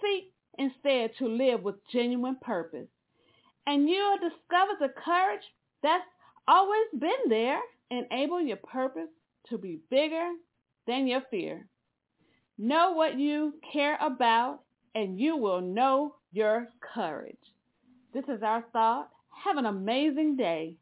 Seek 0.00 0.32
instead 0.58 1.10
to 1.18 1.26
live 1.26 1.62
with 1.62 1.86
genuine 1.92 2.36
purpose. 2.40 2.88
And 3.66 3.88
you'll 3.88 4.18
discover 4.18 4.72
the 4.78 4.88
courage 4.88 5.44
that's 5.82 6.04
always 6.46 6.86
been 6.98 7.28
there. 7.28 7.60
Enable 7.90 8.40
your 8.40 8.56
purpose 8.56 9.10
to 9.48 9.58
be 9.58 9.80
bigger 9.90 10.30
than 10.86 11.06
your 11.06 11.22
fear. 11.30 11.66
Know 12.58 12.92
what 12.92 13.18
you 13.18 13.54
care 13.72 13.98
about 14.00 14.60
and 14.94 15.18
you 15.18 15.36
will 15.36 15.60
know 15.60 16.16
your 16.32 16.68
courage. 16.94 17.36
This 18.12 18.24
is 18.24 18.42
our 18.42 18.64
thought. 18.72 19.08
Have 19.44 19.56
an 19.56 19.66
amazing 19.66 20.36
day. 20.36 20.76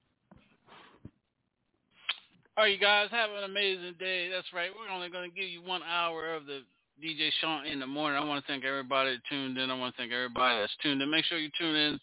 All 2.57 2.65
right, 2.65 2.73
you 2.73 2.79
guys, 2.79 3.09
have 3.11 3.31
an 3.31 3.45
amazing 3.45 3.95
day. 3.99 4.29
That's 4.29 4.53
right. 4.53 4.71
We're 4.77 4.93
only 4.93 5.09
going 5.09 5.31
to 5.31 5.35
give 5.35 5.49
you 5.49 5.63
one 5.63 5.83
hour 5.83 6.35
of 6.35 6.45
the 6.45 6.61
DJ 7.03 7.31
Shaun 7.41 7.65
in 7.65 7.81
the 7.81 7.87
morning. 7.87 8.21
I 8.21 8.25
want 8.27 8.45
to 8.45 8.53
thank 8.53 8.65
everybody 8.65 9.13
that 9.13 9.23
tuned 9.31 9.57
in. 9.57 9.71
I 9.71 9.79
want 9.79 9.95
to 9.95 10.03
thank 10.03 10.13
everybody 10.13 10.61
that's 10.61 10.77
tuned 10.83 11.01
in. 11.01 11.11
Make 11.11 11.25
sure 11.25 11.39
you 11.39 11.49
tune 11.59 11.75
in 11.75 12.01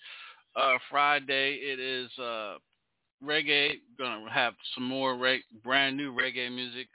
uh, 0.55 0.77
Friday. 0.89 1.59
It 1.61 1.79
is 1.79 2.09
uh, 2.17 2.55
reggae. 3.23 3.73
Going 3.99 4.25
to 4.25 4.31
have 4.31 4.53
some 4.73 4.85
more 4.85 5.15
reg- 5.15 5.43
brand 5.63 5.95
new 5.95 6.11
reggae 6.11 6.51
music, 6.51 6.87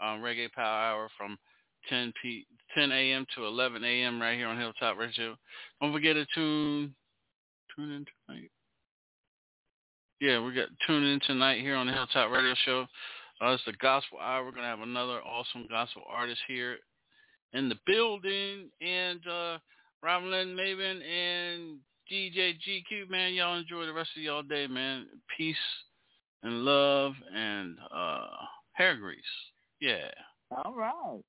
um, 0.00 0.20
Reggae 0.20 0.52
Power 0.52 0.64
Hour 0.64 1.08
from 1.16 1.38
10 1.88 2.12
p 2.20 2.46
10 2.76 2.92
a.m. 2.92 3.26
to 3.34 3.44
11 3.44 3.84
a.m. 3.84 4.20
right 4.20 4.36
here 4.36 4.48
on 4.48 4.58
Hilltop 4.58 4.98
Radio. 4.98 5.36
Don't 5.80 5.92
forget 5.92 6.14
to 6.14 6.26
tune 6.34 6.94
tune 7.76 7.90
in 7.90 8.06
tonight. 8.26 8.50
Yeah, 10.20 10.44
we 10.44 10.54
got 10.54 10.68
tune 10.86 11.04
in 11.04 11.20
tonight 11.26 11.60
here 11.60 11.76
on 11.76 11.86
the 11.86 11.92
Hilltop 11.92 12.30
Radio 12.30 12.54
Show. 12.64 12.86
Uh, 13.42 13.50
it's 13.50 13.64
the 13.66 13.72
Gospel 13.74 14.18
Hour. 14.18 14.44
We're 14.44 14.52
gonna 14.52 14.66
have 14.66 14.80
another 14.80 15.20
awesome 15.22 15.66
gospel 15.68 16.02
artist 16.08 16.40
here 16.46 16.76
in 17.52 17.68
the 17.68 17.76
building, 17.86 18.70
and 18.80 19.20
uh, 19.26 19.58
Robin 20.02 20.30
Maven 20.30 21.00
and 21.02 21.78
DJ 22.10 22.54
GQ. 22.54 23.10
Man, 23.10 23.34
y'all 23.34 23.58
enjoy 23.58 23.86
the 23.86 23.92
rest 23.92 24.10
of 24.16 24.22
y'all 24.22 24.42
day, 24.42 24.66
man. 24.66 25.06
Peace 25.36 25.56
and 26.42 26.64
love 26.64 27.14
and 27.34 27.76
uh, 27.94 28.26
hair 28.72 28.96
grease. 28.96 29.22
Yeah. 29.80 30.10
All 30.50 30.72
right. 30.74 31.22